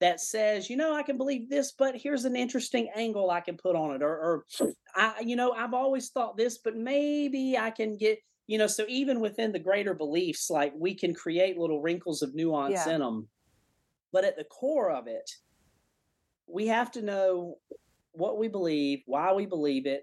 that 0.02 0.20
says, 0.20 0.70
you 0.70 0.76
know, 0.76 0.94
I 0.96 1.04
can 1.04 1.16
believe 1.16 1.48
this, 1.48 1.74
but 1.78 1.96
here's 1.96 2.26
an 2.26 2.36
interesting 2.36 2.90
angle 2.96 3.30
I 3.30 3.40
can 3.40 3.56
put 3.56 3.76
on 3.76 3.96
it, 3.96 4.02
or, 4.02 4.10
or 4.10 4.46
I, 4.96 5.22
you 5.24 5.36
know, 5.36 5.54
I've 5.54 5.76
always 5.76 6.10
thought 6.10 6.36
this, 6.36 6.58
but 6.58 6.76
maybe 6.76 7.58
I 7.58 7.70
can 7.70 7.98
get, 7.98 8.20
you 8.48 8.58
know, 8.58 8.68
so 8.68 8.84
even 8.90 9.20
within 9.22 9.52
the 9.52 9.60
greater 9.60 9.94
beliefs, 9.94 10.50
like 10.50 10.74
we 10.76 10.96
can 10.96 11.14
create 11.14 11.58
little 11.58 11.82
wrinkles 11.82 12.24
of 12.24 12.34
nuance 12.34 12.86
Yeah. 12.86 12.96
in 12.96 13.00
them. 13.00 13.30
But 14.12 14.26
at 14.26 14.36
the 14.36 14.44
core 14.44 14.92
of 14.92 15.08
it, 15.08 15.30
we 16.48 16.68
have 16.68 16.92
to 16.94 17.02
know 17.02 17.60
what 18.12 18.38
we 18.38 18.50
believe, 18.50 19.04
why 19.06 19.32
we 19.34 19.46
believe 19.46 19.86
it, 19.86 20.02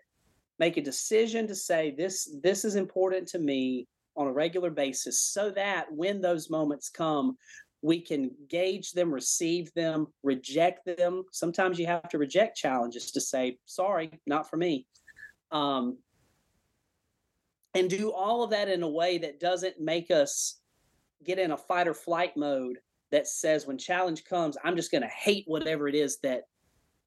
make 0.59 0.77
a 0.77 0.83
decision 0.83 1.47
to 1.49 1.55
say 1.55 1.95
this 1.97 2.35
this 2.43 2.65
is 2.65 2.75
important 2.75 3.29
to 3.29 3.39
me 3.39 3.87
on 4.17 4.27
a 4.27 4.33
regular 4.33 4.71
basis 4.71 5.21
so 5.21 5.51
that 5.51 5.87
when 5.93 6.21
those 6.21 6.51
moments 6.51 6.89
come 6.89 7.37
we 7.83 8.01
can 8.01 8.31
gauge 8.49 8.93
them, 8.93 9.13
receive 9.13 9.73
them, 9.75 10.07
reject 10.23 10.85
them. 10.85 11.25
Sometimes 11.33 11.79
you 11.79 11.87
have 11.87 12.09
to 12.09 12.19
reject 12.19 12.57
challenges 12.57 13.13
to 13.13 13.21
say, 13.21 13.59
sorry, 13.67 14.11
not 14.27 14.51
for 14.51 14.57
me. 14.57 14.87
Um, 15.53 15.99
and 17.75 17.89
do 17.89 18.11
all 18.11 18.43
of 18.43 18.51
that 18.51 18.69
in 18.69 18.83
a 18.83 18.89
way 18.89 19.19
that 19.19 19.39
doesn't 19.39 19.81
make 19.81 20.11
us 20.11 20.59
get 21.25 21.39
in 21.39 21.53
a 21.53 21.57
fight 21.57 21.87
or 21.87 21.95
flight 21.95 22.37
mode 22.37 22.79
that 23.11 23.29
says 23.29 23.67
when 23.67 23.79
challenge 23.79 24.25
comes, 24.25 24.57
I'm 24.65 24.77
just 24.77 24.91
going 24.91 25.03
to 25.03 25.09
hate 25.09 25.45
whatever 25.47 25.89
it 25.89 25.95
is 25.95 26.19
that 26.23 26.43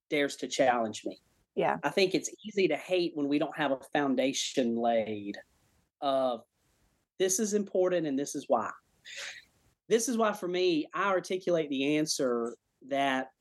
dares 0.10 0.36
to 0.38 0.48
challenge 0.48 1.04
me. 1.06 1.20
Yeah. 1.56 1.78
I 1.84 1.90
think 1.90 2.16
it's 2.16 2.30
easy 2.46 2.68
to 2.70 2.78
hate 2.78 3.12
when 3.16 3.28
we 3.28 3.40
don't 3.40 3.56
have 3.58 3.72
a 3.72 3.80
foundation 3.92 4.78
laid 4.78 5.38
of 6.02 6.44
this 7.20 7.40
is 7.40 7.54
important 7.54 8.08
and 8.08 8.18
this 8.18 8.36
is 8.36 8.46
why. 8.48 8.72
This 9.90 10.08
is 10.08 10.18
why, 10.18 10.34
for 10.34 10.48
me, 10.48 10.88
I 10.94 11.10
articulate 11.10 11.70
the 11.70 11.98
answer 11.98 12.56
that 12.88 13.32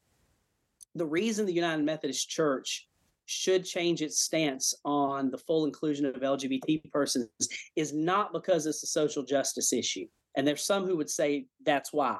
the 0.94 1.07
reason 1.07 1.46
the 1.46 1.53
United 1.53 1.85
Methodist 1.85 2.29
Church 2.29 2.88
should 3.26 3.64
change 3.64 4.03
its 4.03 4.18
stance 4.20 4.74
on 4.85 5.31
the 5.31 5.38
full 5.38 5.64
inclusion 5.64 6.05
of 6.05 6.16
LGBT 6.16 6.90
persons 6.90 7.29
is 7.76 7.94
not 7.94 8.33
because 8.33 8.66
it's 8.66 8.83
a 8.83 8.88
social 8.88 9.22
justice 9.22 9.72
issue. 9.72 10.07
And 10.37 10.46
there's 10.46 10.64
some 10.64 10.85
who 10.85 10.96
would 10.96 11.09
say 11.11 11.46
that's 11.64 11.92
why. 11.92 12.18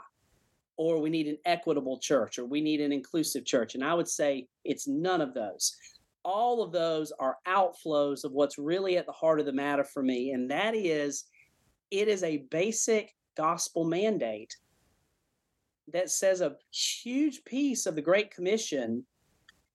Or 0.77 1.01
we 1.01 1.11
need 1.11 1.27
an 1.27 1.39
equitable 1.45 1.99
church, 1.99 2.39
or 2.39 2.45
we 2.47 2.61
need 2.61 2.81
an 2.81 2.93
inclusive 2.93 3.45
church. 3.45 3.75
And 3.75 3.85
I 3.85 3.93
would 3.93 4.09
say 4.09 4.47
it's 4.65 4.87
none 4.87 5.21
of 5.21 5.35
those. 5.35 5.77
All 6.25 6.63
of 6.63 6.71
those 6.71 7.13
are 7.19 7.39
outflows 7.47 8.23
of 8.23 8.33
what's 8.33 8.57
really 8.57 8.97
at 8.97 9.07
the 9.07 9.13
heart 9.13 9.41
of 9.41 9.47
the 9.47 9.53
matter 9.53 9.85
for 9.85 10.03
me. 10.03 10.31
And 10.31 10.49
that 10.51 10.77
is, 10.77 11.25
it 11.91 12.07
is 12.07 12.23
a 12.23 12.45
basic 12.51 13.13
gospel 13.37 13.85
mandate 13.85 14.55
that 15.93 16.11
says 16.11 16.41
a 16.41 16.57
huge 16.73 17.45
piece 17.45 17.87
of 17.87 17.95
the 17.95 18.03
Great 18.03 18.31
Commission 18.31 19.05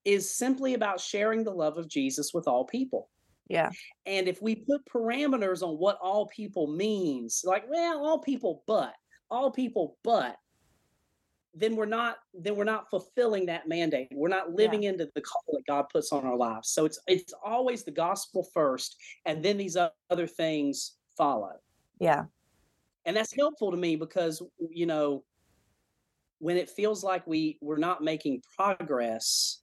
is 0.06 0.32
simply 0.32 0.76
about 0.76 1.00
sharing 1.00 1.44
the 1.44 1.52
love 1.52 1.78
of 1.78 1.88
Jesus 1.88 2.34
with 2.34 2.48
all 2.48 2.66
people. 2.66 3.10
Yeah. 3.48 3.70
And 4.06 4.28
if 4.28 4.42
we 4.42 4.56
put 4.56 4.86
parameters 4.86 5.62
on 5.62 5.76
what 5.76 5.98
all 6.02 6.28
people 6.28 6.68
means, 6.68 7.44
like, 7.46 7.66
well, 7.70 8.06
all 8.06 8.20
people 8.20 8.64
but, 8.66 8.94
all 9.30 9.52
people 9.52 9.98
but, 10.04 10.38
then 11.58 11.76
we're 11.76 11.86
not 11.86 12.18
then 12.34 12.56
we're 12.58 12.66
not 12.66 12.90
fulfilling 12.90 13.46
that 13.46 13.68
mandate. 13.68 14.10
We're 14.14 14.28
not 14.28 14.52
living 14.52 14.84
into 14.84 15.10
the 15.16 15.22
call 15.22 15.44
that 15.54 15.66
God 15.66 15.86
puts 15.92 16.12
on 16.12 16.26
our 16.26 16.36
lives. 16.36 16.70
So 16.70 16.84
it's 16.84 17.00
it's 17.08 17.34
always 17.44 17.84
the 17.84 17.92
gospel 17.92 18.46
first, 18.54 18.98
and 19.26 19.44
then 19.44 19.58
these 19.58 19.78
other 20.10 20.28
things 20.28 20.98
follow. 21.18 21.54
Yeah. 22.00 22.26
And 23.06 23.16
that's 23.16 23.36
helpful 23.36 23.72
to 23.72 23.78
me 23.78 23.96
because 23.96 24.42
you 24.70 24.86
know 24.86 25.24
when 26.40 26.58
it 26.58 26.70
feels 26.70 27.04
like 27.04 27.26
we 27.28 27.58
we're 27.62 27.78
not 27.78 28.04
making 28.04 28.42
progress, 28.56 29.62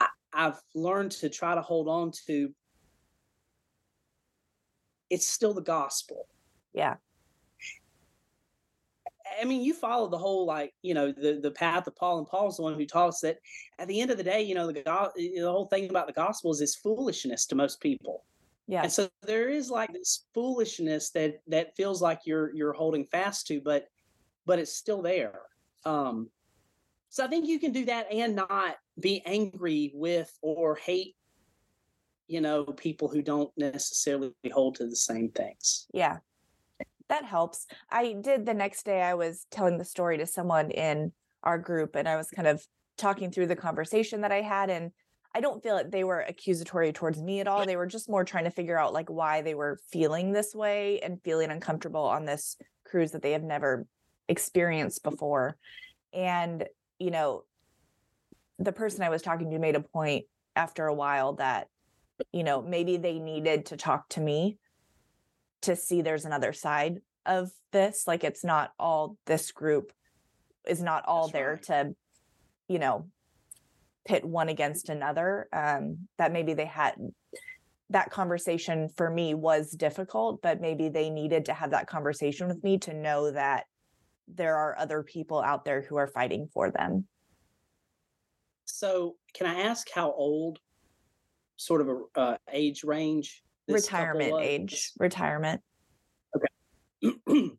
I, 0.00 0.08
I've 0.32 0.60
learned 0.74 1.12
to 1.12 1.28
try 1.28 1.54
to 1.54 1.62
hold 1.62 1.88
on 1.88 2.12
to 2.26 2.52
it's 5.10 5.28
still 5.28 5.52
the 5.52 5.60
gospel. 5.60 6.26
Yeah. 6.72 6.94
I 9.40 9.44
mean, 9.44 9.62
you 9.62 9.74
follow 9.74 10.08
the 10.08 10.18
whole 10.18 10.46
like 10.46 10.72
you 10.82 10.94
know 10.94 11.12
the 11.12 11.38
the 11.42 11.50
path 11.50 11.86
of 11.86 11.96
Paul, 11.96 12.18
and 12.18 12.26
Paul's 12.26 12.56
the 12.56 12.62
one 12.62 12.74
who 12.74 12.86
taught 12.86 13.08
us 13.08 13.20
that 13.20 13.38
at 13.78 13.88
the 13.88 14.00
end 14.00 14.10
of 14.10 14.16
the 14.16 14.24
day, 14.24 14.42
you 14.42 14.54
know 14.54 14.66
the 14.66 14.82
go- 14.82 15.12
the 15.14 15.40
whole 15.42 15.66
thing 15.66 15.88
about 15.88 16.06
the 16.06 16.12
gospel 16.12 16.50
is 16.50 16.60
it's 16.60 16.76
foolishness 16.76 17.46
to 17.46 17.54
most 17.54 17.80
people, 17.80 18.24
Yeah. 18.68 18.82
and 18.84 18.92
so 18.92 19.08
there 19.22 19.48
is 19.48 19.70
like 19.70 19.92
this 19.92 20.24
foolishness 20.34 21.10
that 21.10 21.40
that 21.48 21.76
feels 21.76 22.00
like 22.00 22.20
you're 22.24 22.54
you're 22.54 22.72
holding 22.72 23.06
fast 23.06 23.46
to, 23.48 23.60
but 23.60 23.86
but 24.46 24.58
it's 24.58 24.74
still 24.74 25.02
there. 25.02 25.40
Um, 25.84 26.28
so 27.08 27.24
I 27.24 27.28
think 27.28 27.46
you 27.46 27.58
can 27.58 27.72
do 27.72 27.84
that 27.86 28.06
and 28.10 28.34
not 28.34 28.76
be 28.98 29.22
angry 29.26 29.92
with 29.94 30.32
or 30.40 30.76
hate, 30.76 31.14
you 32.26 32.40
know, 32.40 32.64
people 32.64 33.08
who 33.08 33.20
don't 33.20 33.50
necessarily 33.56 34.32
hold 34.52 34.76
to 34.76 34.86
the 34.86 34.96
same 34.96 35.30
things. 35.30 35.86
Yeah. 35.92 36.18
That 37.08 37.24
helps. 37.26 37.66
I 37.90 38.14
did 38.14 38.46
the 38.46 38.54
next 38.54 38.84
day, 38.84 39.02
I 39.02 39.14
was 39.14 39.46
telling 39.50 39.76
the 39.76 39.84
story 39.84 40.16
to 40.18 40.26
someone 40.26 40.70
in 40.70 41.12
our 41.42 41.58
group, 41.58 41.96
and 41.96 42.08
I 42.08 42.16
was 42.16 42.30
kind 42.30 42.48
of 42.48 42.64
talking 42.96 43.30
through 43.30 43.48
the 43.48 43.56
conversation 43.56 44.22
that 44.22 44.32
I 44.32 44.40
had. 44.40 44.70
And 44.70 44.92
I 45.34 45.40
don't 45.40 45.62
feel 45.62 45.76
that 45.76 45.90
they 45.90 46.04
were 46.04 46.20
accusatory 46.20 46.92
towards 46.92 47.20
me 47.20 47.40
at 47.40 47.48
all. 47.48 47.64
They 47.64 47.76
were 47.76 47.86
just 47.86 48.08
more 48.08 48.24
trying 48.24 48.44
to 48.44 48.50
figure 48.50 48.78
out 48.78 48.92
like 48.92 49.08
why 49.08 49.42
they 49.42 49.54
were 49.54 49.78
feeling 49.90 50.32
this 50.32 50.54
way 50.54 51.00
and 51.00 51.22
feeling 51.22 51.50
uncomfortable 51.50 52.04
on 52.04 52.26
this 52.26 52.56
cruise 52.84 53.12
that 53.12 53.22
they 53.22 53.32
have 53.32 53.42
never 53.42 53.86
experienced 54.28 55.02
before. 55.02 55.56
And, 56.12 56.66
you 56.98 57.10
know, 57.10 57.44
the 58.58 58.72
person 58.72 59.02
I 59.02 59.08
was 59.08 59.22
talking 59.22 59.50
to 59.50 59.58
made 59.58 59.74
a 59.74 59.80
point 59.80 60.26
after 60.54 60.86
a 60.86 60.94
while 60.94 61.34
that 61.34 61.68
you 62.30 62.44
know, 62.44 62.62
maybe 62.62 62.96
they 62.96 63.18
needed 63.18 63.66
to 63.66 63.76
talk 63.76 64.08
to 64.10 64.20
me 64.20 64.58
to 65.62 65.74
see 65.76 66.02
there's 66.02 66.24
another 66.24 66.52
side 66.52 67.00
of 67.26 67.50
this. 67.72 68.06
Like 68.06 68.24
it's 68.24 68.44
not 68.44 68.72
all 68.78 69.16
this 69.26 69.50
group 69.52 69.92
is 70.66 70.82
not 70.82 71.04
all 71.06 71.26
That's 71.26 71.32
there 71.32 71.50
right. 71.50 71.62
to, 71.64 71.94
you 72.68 72.78
know, 72.78 73.08
pit 74.04 74.24
one 74.24 74.48
against 74.48 74.88
another. 74.88 75.48
Um, 75.52 76.08
that 76.18 76.32
maybe 76.32 76.54
they 76.54 76.66
had 76.66 76.94
that 77.90 78.10
conversation 78.10 78.88
for 78.96 79.10
me 79.10 79.34
was 79.34 79.70
difficult, 79.70 80.40
but 80.42 80.60
maybe 80.60 80.88
they 80.88 81.10
needed 81.10 81.44
to 81.46 81.52
have 81.52 81.70
that 81.70 81.86
conversation 81.86 82.48
with 82.48 82.62
me 82.64 82.78
to 82.78 82.94
know 82.94 83.30
that 83.30 83.64
there 84.28 84.56
are 84.56 84.78
other 84.78 85.02
people 85.02 85.40
out 85.40 85.64
there 85.64 85.82
who 85.82 85.96
are 85.96 86.06
fighting 86.06 86.48
for 86.52 86.70
them. 86.70 87.06
So, 88.64 89.16
can 89.34 89.46
I 89.46 89.62
ask 89.62 89.88
how 89.94 90.12
old, 90.12 90.58
sort 91.56 91.80
of 91.82 91.88
a 91.88 92.20
uh, 92.20 92.36
age 92.50 92.82
range? 92.84 93.42
retirement 93.68 94.34
age, 94.40 94.92
retirement. 94.98 95.60
Okay. 96.36 97.16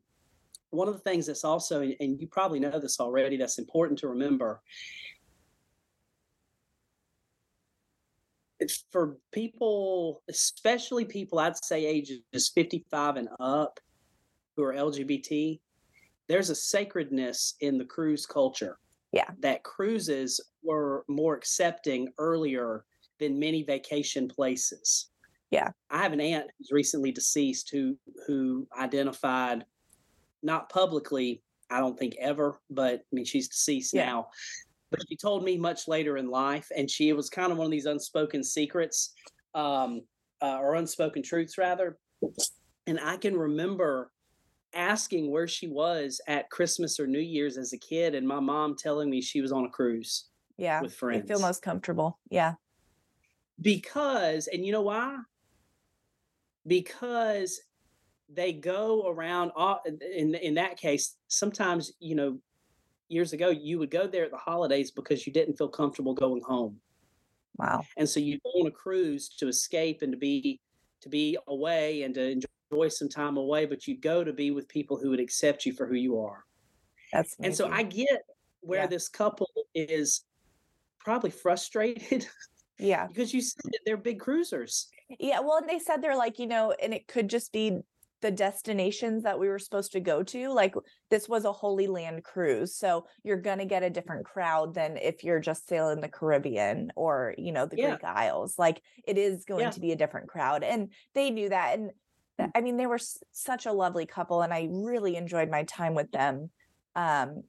One 0.69 0.87
of 0.87 0.95
the 0.95 1.01
things 1.01 1.27
that's 1.27 1.43
also, 1.43 1.81
and 1.81 2.19
you 2.19 2.27
probably 2.27 2.59
know 2.59 2.79
this 2.79 2.99
already, 2.99 3.37
that's 3.37 3.59
important 3.59 3.99
to 3.99 4.07
remember. 4.07 4.61
For 8.91 9.17
people, 9.31 10.21
especially 10.29 11.05
people 11.05 11.39
I'd 11.39 11.63
say 11.63 11.85
ages 11.85 12.21
55 12.53 13.17
and 13.17 13.29
up 13.39 13.79
who 14.55 14.63
are 14.63 14.73
LGBT, 14.73 15.59
there's 16.27 16.49
a 16.49 16.55
sacredness 16.55 17.55
in 17.61 17.77
the 17.77 17.85
cruise 17.85 18.25
culture. 18.25 18.77
Yeah. 19.11 19.29
That 19.39 19.63
cruises 19.63 20.39
were 20.63 21.03
more 21.07 21.35
accepting 21.35 22.09
earlier 22.17 22.85
than 23.19 23.39
many 23.39 23.63
vacation 23.63 24.27
places. 24.27 25.09
Yeah. 25.51 25.69
I 25.91 26.01
have 26.01 26.13
an 26.13 26.21
aunt 26.21 26.47
who's 26.57 26.71
recently 26.71 27.11
deceased 27.11 27.69
who 27.71 27.97
who 28.25 28.67
identified 28.79 29.65
not 30.41 30.69
publicly, 30.69 31.41
I 31.69 31.79
don't 31.79 31.97
think 31.97 32.15
ever, 32.19 32.59
but 32.71 32.95
I 32.95 33.15
mean 33.15 33.25
she's 33.25 33.47
deceased 33.47 33.93
Yeah. 33.93 34.05
now. 34.05 34.27
But 34.93 35.07
she 35.09 35.15
told 35.17 35.43
me 35.43 35.57
much 35.57 35.87
later 35.87 36.17
in 36.17 36.29
life, 36.29 36.67
and 36.77 36.87
she 36.89 37.09
it 37.09 37.15
was 37.15 37.27
kind 37.27 37.51
of 37.51 37.57
one 37.57 37.65
of 37.65 37.71
these 37.71 37.87
unspoken 37.87 38.43
secrets, 38.43 39.13
um, 39.55 40.01
uh, 40.39 40.59
or 40.59 40.75
unspoken 40.75 41.23
truths 41.23 41.57
rather. 41.57 41.97
And 42.85 42.99
I 42.99 43.17
can 43.17 43.35
remember 43.35 44.11
asking 44.75 45.31
where 45.31 45.47
she 45.47 45.67
was 45.67 46.21
at 46.27 46.49
Christmas 46.51 46.99
or 46.99 47.07
New 47.07 47.17
Year's 47.19 47.57
as 47.57 47.73
a 47.73 47.77
kid, 47.79 48.13
and 48.13 48.27
my 48.27 48.39
mom 48.39 48.75
telling 48.75 49.09
me 49.09 49.19
she 49.19 49.41
was 49.41 49.51
on 49.51 49.65
a 49.65 49.69
cruise 49.69 50.25
Yeah. 50.57 50.79
with 50.81 50.93
friends. 50.93 51.27
feel 51.27 51.39
most 51.39 51.63
comfortable. 51.63 52.19
Yeah. 52.29 52.53
because 53.61 54.47
and 54.47 54.63
you 54.65 54.71
know 54.71 54.81
why 54.81 55.17
because 56.67 57.61
they 58.29 58.51
go 58.53 59.07
around 59.07 59.51
all- 59.55 59.81
in 59.85 60.33
in 60.35 60.53
that 60.55 60.75
case 60.77 61.17
sometimes 61.27 61.91
you 61.99 62.15
know 62.15 62.39
years 63.13 63.31
ago 63.33 63.49
you 63.49 63.77
would 63.79 63.91
go 63.91 64.07
there 64.07 64.25
at 64.25 64.31
the 64.31 64.37
holidays 64.37 64.91
because 64.91 65.25
you 65.25 65.31
didn't 65.31 65.57
feel 65.57 65.69
comfortable 65.69 66.13
going 66.13 66.41
home 66.41 66.77
Wow. 67.57 67.83
and 67.97 68.09
so 68.09 68.19
you 68.19 68.39
go 68.43 68.49
on 68.61 68.67
a 68.67 68.71
cruise 68.71 69.29
to 69.37 69.47
escape 69.47 70.01
and 70.01 70.11
to 70.11 70.17
be 70.17 70.59
to 71.01 71.09
be 71.09 71.37
away 71.47 72.01
and 72.03 72.13
to 72.15 72.31
enjoy 72.71 72.87
some 72.87 73.07
time 73.09 73.37
away 73.37 73.65
but 73.65 73.87
you 73.87 73.95
go 73.95 74.23
to 74.23 74.33
be 74.33 74.49
with 74.51 74.67
people 74.67 74.97
who 74.97 75.11
would 75.11 75.19
accept 75.19 75.65
you 75.65 75.71
for 75.71 75.85
who 75.85 75.95
you 75.95 76.19
are 76.19 76.43
That's 77.13 77.35
and 77.39 77.55
so 77.55 77.69
i 77.69 77.83
get 77.83 78.23
where 78.61 78.81
Yeah. 78.81 78.87
this 78.87 79.07
couple 79.07 79.49
is 79.75 80.23
probably 80.99 81.29
frustrated 81.29 82.25
yeah. 82.79 83.05
because 83.07 83.33
you 83.33 83.41
said 83.41 83.61
that 83.65 83.79
they're 83.85 83.97
big 83.97 84.19
cruisers 84.19 84.87
Yeah. 85.19 85.41
Well, 85.41 85.57
and 85.57 85.69
they 85.69 85.77
said 85.79 86.01
they're 86.01 86.17
like, 86.17 86.39
you 86.39 86.47
know, 86.47 86.71
and 86.81 86.91
it 86.93 87.07
could 87.07 87.27
just 87.29 87.51
be 87.51 87.77
the 88.23 88.31
destinations 88.31 89.21
that 89.23 89.37
we 89.37 89.49
were 89.49 89.59
supposed 89.59 89.91
to 89.91 89.99
go 89.99 90.23
to. 90.23 90.47
Like 90.49 90.73
this 91.09 91.27
was 91.27 91.43
a 91.43 91.51
Holy 91.51 91.87
Land 91.87 92.23
cruise. 92.23 92.73
So 92.73 93.05
you're 93.21 93.35
going 93.41 93.57
to 93.59 93.65
get 93.65 93.83
a 93.83 93.89
different 93.89 94.25
crowd 94.25 94.73
than 94.73 94.95
if 94.95 95.25
you're 95.25 95.41
just 95.41 95.67
sailing 95.67 95.99
the 95.99 96.07
Caribbean 96.07 96.93
or, 96.95 97.35
you 97.37 97.51
know, 97.51 97.65
the 97.65 97.75
Yeah. 97.77 97.89
Greek 97.89 98.05
Isles. 98.05 98.57
Like 98.57 98.81
it 99.05 99.17
is 99.17 99.43
going 99.43 99.63
Yeah. 99.65 99.71
to 99.71 99.79
be 99.81 99.91
a 99.91 99.97
different 99.97 100.29
crowd. 100.29 100.63
And 100.63 100.93
they 101.13 101.31
knew 101.31 101.49
that. 101.49 101.77
And 101.77 101.91
th- 102.39 102.49
I 102.55 102.61
mean, 102.61 102.77
they 102.77 102.87
were 102.87 102.95
s- 102.95 103.21
such 103.33 103.65
a 103.65 103.73
lovely 103.73 104.05
couple 104.05 104.41
and 104.41 104.53
I 104.53 104.69
really 104.71 105.17
enjoyed 105.17 105.49
my 105.51 105.63
time 105.63 105.93
with 105.93 106.09
them. 106.11 106.49
Um, 106.95 107.43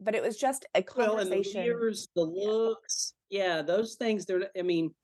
but 0.00 0.14
it 0.14 0.22
was 0.22 0.36
just 0.36 0.64
a 0.76 0.84
Well, 0.96 1.18
and 1.18 1.26
the 1.30 1.42
conversation. 1.42 1.92
the 2.14 2.22
looks, 2.22 3.14
yeah, 3.30 3.62
those 3.62 3.96
things. 3.96 4.26
They're, 4.26 4.48
I 4.56 4.62
mean, 4.62 4.94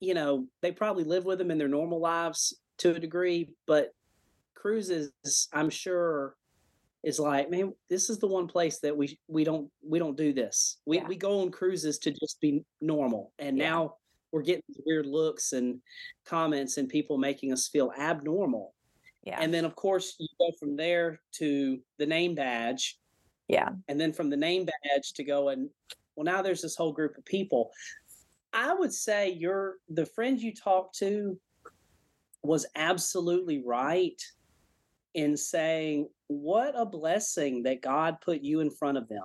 you 0.00 0.14
know, 0.14 0.46
they 0.62 0.72
probably 0.72 1.04
live 1.04 1.26
with 1.26 1.36
them 1.38 1.50
in 1.50 1.58
their 1.58 1.68
normal 1.68 2.00
lives 2.00 2.58
to 2.78 2.94
a 2.94 2.98
degree, 2.98 3.50
but 3.66 3.92
cruises, 4.66 5.48
I'm 5.52 5.70
sure, 5.70 6.34
is 7.04 7.20
like, 7.20 7.48
man, 7.50 7.72
this 7.88 8.10
is 8.10 8.18
the 8.18 8.26
one 8.26 8.48
place 8.48 8.80
that 8.80 8.96
we 8.96 9.18
we 9.28 9.44
don't 9.44 9.70
we 9.88 9.98
don't 10.00 10.16
do 10.16 10.32
this. 10.32 10.78
We 10.86 10.96
Yeah. 10.98 11.06
we 11.06 11.16
go 11.16 11.40
on 11.42 11.50
cruises 11.52 11.98
to 12.00 12.10
just 12.10 12.40
be 12.40 12.64
normal, 12.80 13.32
and 13.38 13.56
Yeah. 13.56 13.70
now 13.70 13.96
we're 14.32 14.42
getting 14.42 14.64
weird 14.84 15.06
looks 15.06 15.52
and 15.52 15.80
comments 16.24 16.78
and 16.78 16.88
people 16.88 17.16
making 17.16 17.52
us 17.52 17.68
feel 17.68 17.92
abnormal. 17.96 18.74
yeah. 19.22 19.38
And 19.40 19.52
then, 19.54 19.64
of 19.64 19.74
course, 19.76 20.14
you 20.18 20.28
go 20.38 20.50
from 20.58 20.76
there 20.76 21.20
to 21.32 21.80
the 21.98 22.06
name 22.06 22.34
badge, 22.34 22.98
yeah. 23.48 23.70
and 23.88 24.00
then 24.00 24.12
from 24.12 24.30
the 24.30 24.36
name 24.36 24.64
badge 24.66 25.12
to 25.14 25.24
going 25.24 25.70
well 26.16 26.24
now 26.24 26.42
there's 26.42 26.62
this 26.62 26.76
whole 26.76 26.92
group 26.92 27.16
of 27.18 27.24
people 27.24 27.70
i 28.52 28.72
would 28.72 28.92
say 28.92 29.30
your 29.30 29.76
the 29.90 30.06
friend 30.06 30.40
you 30.40 30.52
talked 30.54 30.96
to 30.98 31.38
was 32.42 32.64
absolutely 32.74 33.58
right 33.64 34.20
in 35.16 35.36
saying 35.36 36.08
what 36.28 36.78
a 36.78 36.84
blessing 36.84 37.62
that 37.64 37.82
god 37.82 38.20
put 38.20 38.42
you 38.42 38.60
in 38.60 38.70
front 38.70 38.98
of 38.98 39.08
them. 39.08 39.24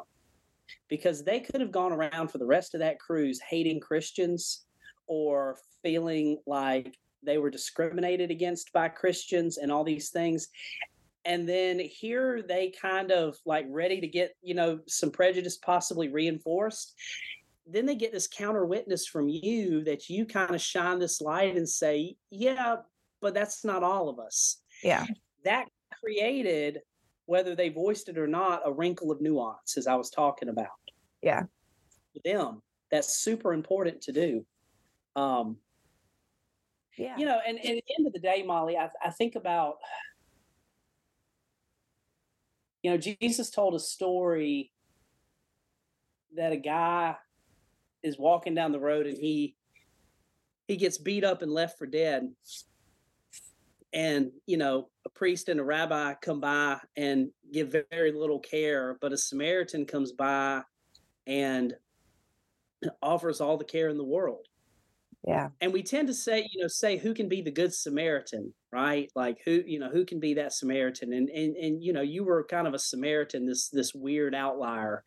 Because 0.88 1.24
they 1.24 1.42
could 1.42 1.60
have 1.60 1.72
gone 1.72 1.92
around 1.92 2.30
for 2.30 2.38
the 2.38 2.46
rest 2.46 2.74
of 2.74 2.80
that 2.80 3.00
cruise 3.00 3.40
hating 3.48 3.82
christians 3.82 4.66
or 5.06 5.58
feeling 5.84 6.38
like 6.48 6.98
they 7.24 7.38
were 7.38 7.50
discriminated 7.50 8.32
against 8.32 8.72
by 8.74 8.88
christians 8.88 9.58
and 9.58 9.72
all 9.72 9.84
these 9.84 10.10
things. 10.10 10.48
And 11.26 11.48
then 11.48 11.78
here 11.78 12.42
they 12.42 12.72
kind 12.82 13.12
of 13.12 13.38
like 13.46 13.66
ready 13.70 14.02
to 14.02 14.08
get 14.08 14.34
you 14.42 14.56
know 14.56 14.80
some 14.88 15.12
prejudice 15.12 15.58
possibly 15.58 16.08
reinforced. 16.08 16.96
Then 17.68 17.86
they 17.86 17.96
get 17.96 18.14
this 18.14 18.28
counter 18.28 18.66
witness 18.66 19.06
from 19.06 19.28
you 19.28 19.84
that 19.84 20.10
you 20.10 20.26
kind 20.26 20.56
of 20.56 20.62
shine 20.62 21.00
this 21.00 21.22
light 21.22 21.58
and 21.58 21.68
say 21.68 22.16
yeah 22.32 22.78
but 23.22 23.34
that's 23.34 23.64
not 23.64 23.84
all 23.84 24.10
of 24.10 24.20
us. 24.20 24.58
Yeah. 24.84 25.06
that 25.44 25.68
created 26.04 26.80
whether 27.26 27.56
they 27.56 27.70
voiced 27.70 28.10
it 28.10 28.18
or 28.18 28.28
not 28.28 28.62
a 28.66 28.72
wrinkle 28.72 29.12
of 29.12 29.22
nuance 29.22 29.78
as 29.78 29.88
i 29.88 29.96
was 29.96 30.10
talking 30.10 30.50
about 30.50 30.68
Yeah. 31.22 31.44
them 32.26 32.62
that's 32.92 33.16
super 33.20 33.54
important 33.54 34.02
to 34.02 34.12
do 34.12 34.46
um 35.16 35.58
Yeah. 36.98 37.18
you 37.18 37.26
know 37.26 37.40
and, 37.46 37.58
and 37.58 37.78
at 37.78 37.84
the 37.88 37.96
end 37.98 38.08
of 38.08 38.14
the 38.14 38.20
day 38.20 38.44
molly 38.44 38.78
I, 38.78 38.90
I 39.04 39.12
think 39.12 39.36
about 39.36 39.76
you 42.82 42.92
know 42.92 42.98
jesus 42.98 43.50
told 43.50 43.76
a 43.76 43.80
story 43.80 44.72
that 46.36 46.54
a 46.54 46.58
guy 46.58 47.16
is 48.04 48.18
walking 48.18 48.56
down 48.56 48.72
the 48.72 48.80
road 48.80 49.06
and 49.06 49.18
he 49.18 49.56
he 50.68 50.78
gets 50.78 50.98
beat 50.98 51.24
up 51.24 51.42
and 51.42 51.52
left 51.52 51.78
for 51.78 51.86
dead 51.86 52.30
and 53.94 54.32
you 54.46 54.58
know 54.58 54.90
a 55.06 55.10
priest 55.10 55.50
and 55.50 55.60
a 55.60 55.64
rabbi 55.64 56.14
come 56.22 56.40
by 56.40 56.78
and 56.96 57.30
give 57.52 57.76
very 57.92 58.12
little 58.12 58.40
care 58.40 58.98
but 59.02 59.14
a 59.14 59.18
samaritan 59.18 59.86
comes 59.86 60.12
by 60.12 60.62
and 61.28 61.74
offers 63.02 63.42
all 63.42 63.58
the 63.58 63.66
care 63.66 63.90
in 63.90 63.98
the 63.98 64.04
world. 64.04 64.48
Yeah. 65.28 65.50
and 65.62 65.72
we 65.72 65.84
tend 65.84 66.08
to 66.08 66.16
say 66.16 66.48
you 66.52 66.62
know 66.62 66.68
say 66.68 66.98
who 66.98 67.14
can 67.14 67.30
be 67.30 67.42
the 67.42 67.52
good 67.52 67.74
samaritan 67.74 68.54
right? 68.72 69.12
Like 69.16 69.40
who 69.44 69.62
you 69.66 69.80
know 69.80 69.90
who 69.90 70.06
can 70.06 70.20
be 70.20 70.34
that 70.36 70.54
samaritan? 70.54 71.14
And 71.14 71.30
and 71.30 71.56
and 71.56 71.84
you 71.84 71.94
know 71.94 72.02
you 72.02 72.24
were 72.24 72.44
kind 72.44 72.68
of 72.68 72.74
a 72.74 72.80
samaritan 72.80 73.46
this 73.46 73.70
this 73.70 73.94
weird 73.94 74.34
outlier 74.34 75.04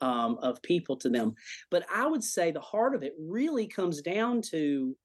um, 0.00 0.38
of 0.40 0.62
people 0.62 0.96
to 0.98 1.08
them. 1.08 1.34
But 1.70 1.84
i 1.92 2.06
would 2.06 2.22
say 2.22 2.50
the 2.50 2.60
heart 2.60 2.94
of 2.94 3.02
it 3.02 3.14
really 3.18 3.66
comes 3.66 4.00
down 4.00 4.42
to 4.50 4.96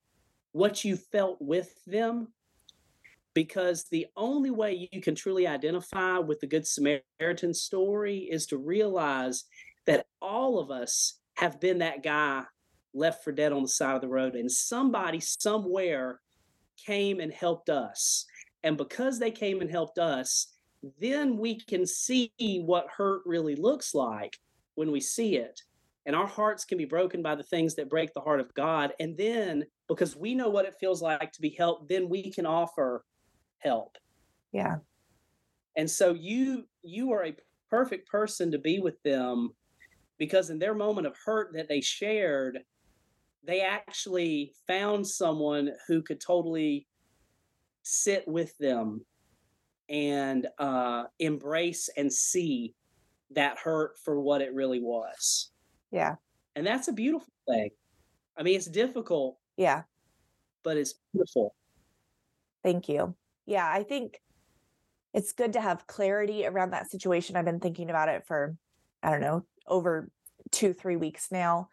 what 0.52 0.84
you 0.84 0.96
felt 0.96 1.42
with 1.42 1.74
them 1.86 2.28
because 3.34 3.86
the 3.86 4.08
only 4.16 4.52
way 4.52 4.90
you 4.92 5.02
can 5.02 5.16
truly 5.16 5.48
identify 5.48 6.18
with 6.20 6.40
the 6.40 6.48
good 6.48 6.68
samaritan 6.68 7.54
story 7.54 8.20
is 8.20 8.46
to 8.48 8.58
realize 8.58 9.46
that 9.86 10.06
all 10.22 10.60
of 10.60 10.72
us 10.72 11.20
have 11.36 11.60
been 11.60 11.80
that 11.80 12.04
guy 12.04 12.44
left 12.94 13.24
for 13.24 13.32
dead 13.32 13.52
on 13.52 13.64
the 13.64 13.68
side 13.68 13.96
of 13.96 14.02
the 14.02 14.08
road 14.08 14.36
and 14.36 14.52
somebody 14.52 15.20
somewhere 15.20 16.20
came 16.86 17.20
and 17.20 17.34
helped 17.34 17.70
us 17.70 18.26
and 18.64 18.78
because 18.78 19.20
they 19.20 19.32
came 19.32 19.62
and 19.62 19.72
helped 19.72 19.98
us 19.98 20.54
then 21.00 21.38
we 21.38 21.60
can 21.60 21.86
see 21.86 22.32
what 22.66 22.88
hurt 22.96 23.22
really 23.26 23.56
looks 23.56 23.96
like 23.96 24.38
when 24.76 24.92
we 24.92 25.00
see 25.00 25.38
it 25.38 25.62
and 26.06 26.16
our 26.16 26.28
hearts 26.28 26.66
can 26.66 26.78
be 26.78 26.86
broken 26.86 27.22
by 27.22 27.36
the 27.36 27.44
things 27.44 27.76
that 27.76 27.90
break 27.90 28.14
the 28.14 28.22
heart 28.22 28.40
of 28.40 28.54
God. 28.54 28.94
And 29.00 29.18
then, 29.18 29.64
because 29.88 30.16
we 30.16 30.36
know 30.36 30.50
what 30.50 30.66
it 30.66 30.76
feels 30.80 31.02
like 31.02 31.32
to 31.32 31.42
be 31.42 31.56
helped, 31.58 31.88
then 31.88 32.10
we 32.10 32.32
can 32.32 32.46
offer 32.46 33.06
help. 33.64 33.98
Yeah. 34.52 34.78
And 35.76 35.90
so 35.90 36.14
you 36.14 36.66
you 36.84 37.12
are 37.14 37.26
a 37.26 37.36
perfect 37.70 38.08
person 38.08 38.52
to 38.52 38.60
be 38.60 38.80
with 38.80 39.02
them 39.04 39.52
because 40.20 40.50
in 40.50 40.60
their 40.60 40.76
moment 40.76 41.08
of 41.08 41.16
hurt 41.26 41.54
that 41.54 41.68
they 41.68 41.82
shared, 41.82 42.60
they 43.44 43.62
actually 43.62 44.54
found 44.68 45.06
someone 45.06 45.72
who 45.88 46.02
could 46.02 46.22
totally 46.22 46.88
sit 47.82 48.28
with 48.28 48.58
them 48.60 49.04
and 49.90 50.48
uh, 50.60 51.04
embrace 51.20 51.90
and 51.98 52.12
see 52.12 52.74
that 53.32 53.58
hurt 53.58 53.98
for 54.04 54.22
what 54.22 54.42
it 54.42 54.54
really 54.54 54.80
was. 54.80 55.52
Yeah. 55.92 56.16
And 56.56 56.66
that's 56.66 56.88
a 56.88 56.94
beautiful 56.94 57.34
thing. 57.48 57.72
I 58.38 58.44
mean, 58.44 58.56
it's 58.56 58.68
difficult. 58.68 59.38
Yeah. 59.58 59.84
But 60.64 60.78
it's 60.78 60.96
beautiful. 61.12 61.56
Thank 62.64 62.88
you. 62.88 63.16
Yeah, 63.46 63.70
I 63.70 63.84
think 63.84 64.22
it's 65.14 65.34
good 65.34 65.54
to 65.54 65.62
have 65.62 65.88
clarity 65.88 66.46
around 66.46 66.72
that 66.72 66.90
situation. 66.90 67.36
I've 67.36 67.46
been 67.46 67.60
thinking 67.60 67.90
about 67.90 68.10
it 68.10 68.26
for, 68.26 68.56
I 69.02 69.12
don't 69.12 69.22
know, 69.22 69.46
over 69.68 70.10
two, 70.52 70.74
three 70.74 70.96
weeks 70.96 71.28
now. 71.32 71.70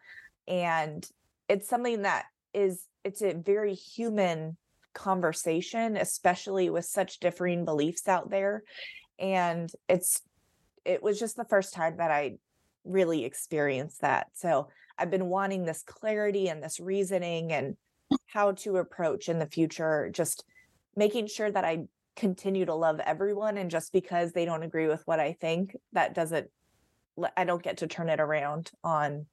And 0.47 1.07
it's 1.47 1.67
something 1.67 2.03
that 2.03 2.25
is, 2.53 2.85
it's 3.03 3.21
a 3.21 3.33
very 3.33 3.73
human 3.73 4.57
conversation, 4.93 5.97
especially 5.97 6.69
with 6.69 6.85
such 6.85 7.19
differing 7.19 7.65
beliefs 7.65 8.07
out 8.07 8.29
there. 8.29 8.63
And 9.17 9.71
it's, 9.87 10.21
it 10.85 11.01
was 11.01 11.19
just 11.19 11.35
the 11.35 11.45
first 11.45 11.73
time 11.73 11.97
that 11.97 12.11
I 12.11 12.37
really 12.83 13.23
experienced 13.23 14.01
that. 14.01 14.27
So 14.33 14.69
I've 14.97 15.11
been 15.11 15.27
wanting 15.27 15.65
this 15.65 15.83
clarity 15.83 16.49
and 16.49 16.61
this 16.61 16.79
reasoning 16.79 17.53
and 17.53 17.77
how 18.27 18.51
to 18.51 18.77
approach 18.77 19.29
in 19.29 19.39
the 19.39 19.45
future, 19.45 20.09
just 20.13 20.43
making 20.95 21.27
sure 21.27 21.49
that 21.49 21.63
I 21.63 21.85
continue 22.15 22.65
to 22.65 22.75
love 22.75 22.99
everyone. 22.99 23.57
And 23.57 23.71
just 23.71 23.93
because 23.93 24.31
they 24.31 24.45
don't 24.45 24.63
agree 24.63 24.87
with 24.87 25.01
what 25.05 25.19
I 25.19 25.33
think, 25.39 25.75
that 25.93 26.13
doesn't, 26.13 26.49
I 27.37 27.43
don't 27.43 27.63
get 27.63 27.77
to 27.77 27.87
turn 27.87 28.09
it 28.09 28.19
around 28.19 28.71
on 28.83 29.25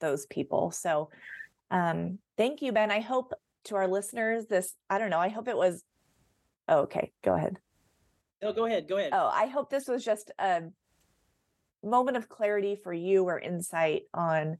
those 0.00 0.26
people. 0.26 0.70
So 0.70 1.10
um, 1.70 2.18
thank 2.36 2.62
you, 2.62 2.72
Ben. 2.72 2.90
I 2.90 3.00
hope 3.00 3.32
to 3.64 3.76
our 3.76 3.88
listeners, 3.88 4.46
this, 4.46 4.74
I 4.90 4.98
don't 4.98 5.10
know, 5.10 5.18
I 5.18 5.28
hope 5.28 5.48
it 5.48 5.56
was, 5.56 5.84
oh, 6.68 6.80
okay, 6.80 7.12
go 7.22 7.34
ahead. 7.34 7.58
No, 8.42 8.52
go 8.52 8.66
ahead. 8.66 8.88
Go 8.88 8.96
ahead. 8.96 9.10
Oh, 9.12 9.30
I 9.32 9.46
hope 9.46 9.70
this 9.70 9.86
was 9.86 10.04
just 10.04 10.32
a 10.38 10.62
moment 11.84 12.16
of 12.16 12.28
clarity 12.28 12.76
for 12.82 12.92
you 12.92 13.24
or 13.24 13.38
insight 13.38 14.02
on 14.12 14.58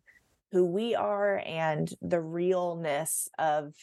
who 0.53 0.67
we 0.67 0.95
are 0.95 1.43
and 1.45 1.93
the 2.01 2.21
realness 2.21 3.29
of 3.39 3.75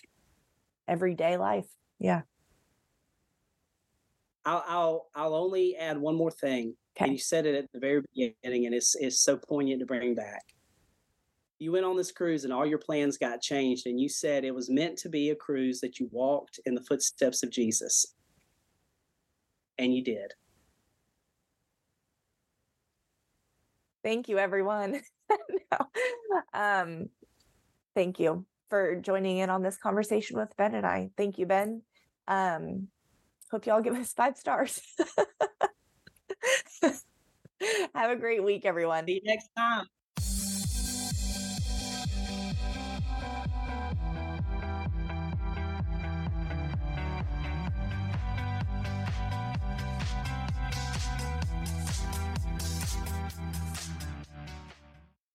everyday 0.88 1.36
life. 1.36 1.68
Yeah. 2.00 2.22
I'll 4.46 4.64
I'll 4.68 5.08
I'll 5.16 5.36
only 5.36 5.76
add 5.76 5.98
one 5.98 6.16
more 6.16 6.32
thing. 6.32 6.76
Okay. 6.96 7.06
And 7.06 7.14
you 7.14 7.20
said 7.20 7.46
it 7.46 7.56
at 7.56 7.72
the 7.74 7.80
very 7.80 8.02
beginning, 8.14 8.66
and 8.66 8.76
it's 8.76 8.96
it's 8.96 9.22
so 9.22 9.38
poignant 9.38 9.80
to 9.80 9.86
bring 9.86 10.16
back 10.16 10.44
you 11.60 11.74
went 11.74 11.86
on 11.86 11.98
this 11.98 12.12
cruise 12.12 12.46
and 12.46 12.54
all 12.54 12.66
your 12.66 12.78
plans 12.78 13.18
got 13.18 13.42
changed 13.42 13.86
and 13.86 14.00
you 14.00 14.08
said 14.08 14.46
it 14.46 14.56
was 14.56 14.70
meant 14.70 14.98
to 14.98 15.10
be 15.10 15.30
a 15.30 15.36
cruise 15.36 15.82
that 15.82 16.00
you 16.00 16.10
walked 16.12 16.60
in 16.66 16.74
the 16.74 16.84
footsteps 16.84 17.44
of 17.44 17.52
Jesus. 17.52 18.16
And 19.78 19.94
you 19.94 20.04
did. 20.04 20.34
Thank 24.04 24.30
you, 24.30 24.38
everyone. 24.38 25.02
no. 25.72 25.80
um, 26.54 27.10
thank 27.94 28.20
you 28.20 28.46
for 28.70 28.96
joining 28.96 29.40
in 29.40 29.50
on 29.50 29.62
this 29.62 29.78
conversation 29.78 30.38
with 30.38 30.56
Ben 30.56 30.74
and 30.74 30.86
I. 30.86 31.10
Thank 31.18 31.38
you, 31.38 31.46
Ben. 31.46 31.82
Um, 32.28 32.88
hope 33.52 33.66
y'all 33.66 33.82
give 33.82 33.96
us 33.96 34.14
five 34.14 34.38
stars. 34.38 34.82
Have 37.94 38.12
a 38.12 38.16
great 38.16 38.44
week, 38.44 38.66
everyone. 38.66 39.06
See 39.06 39.16
you 39.16 39.22
next 39.24 39.50
time. 39.58 39.86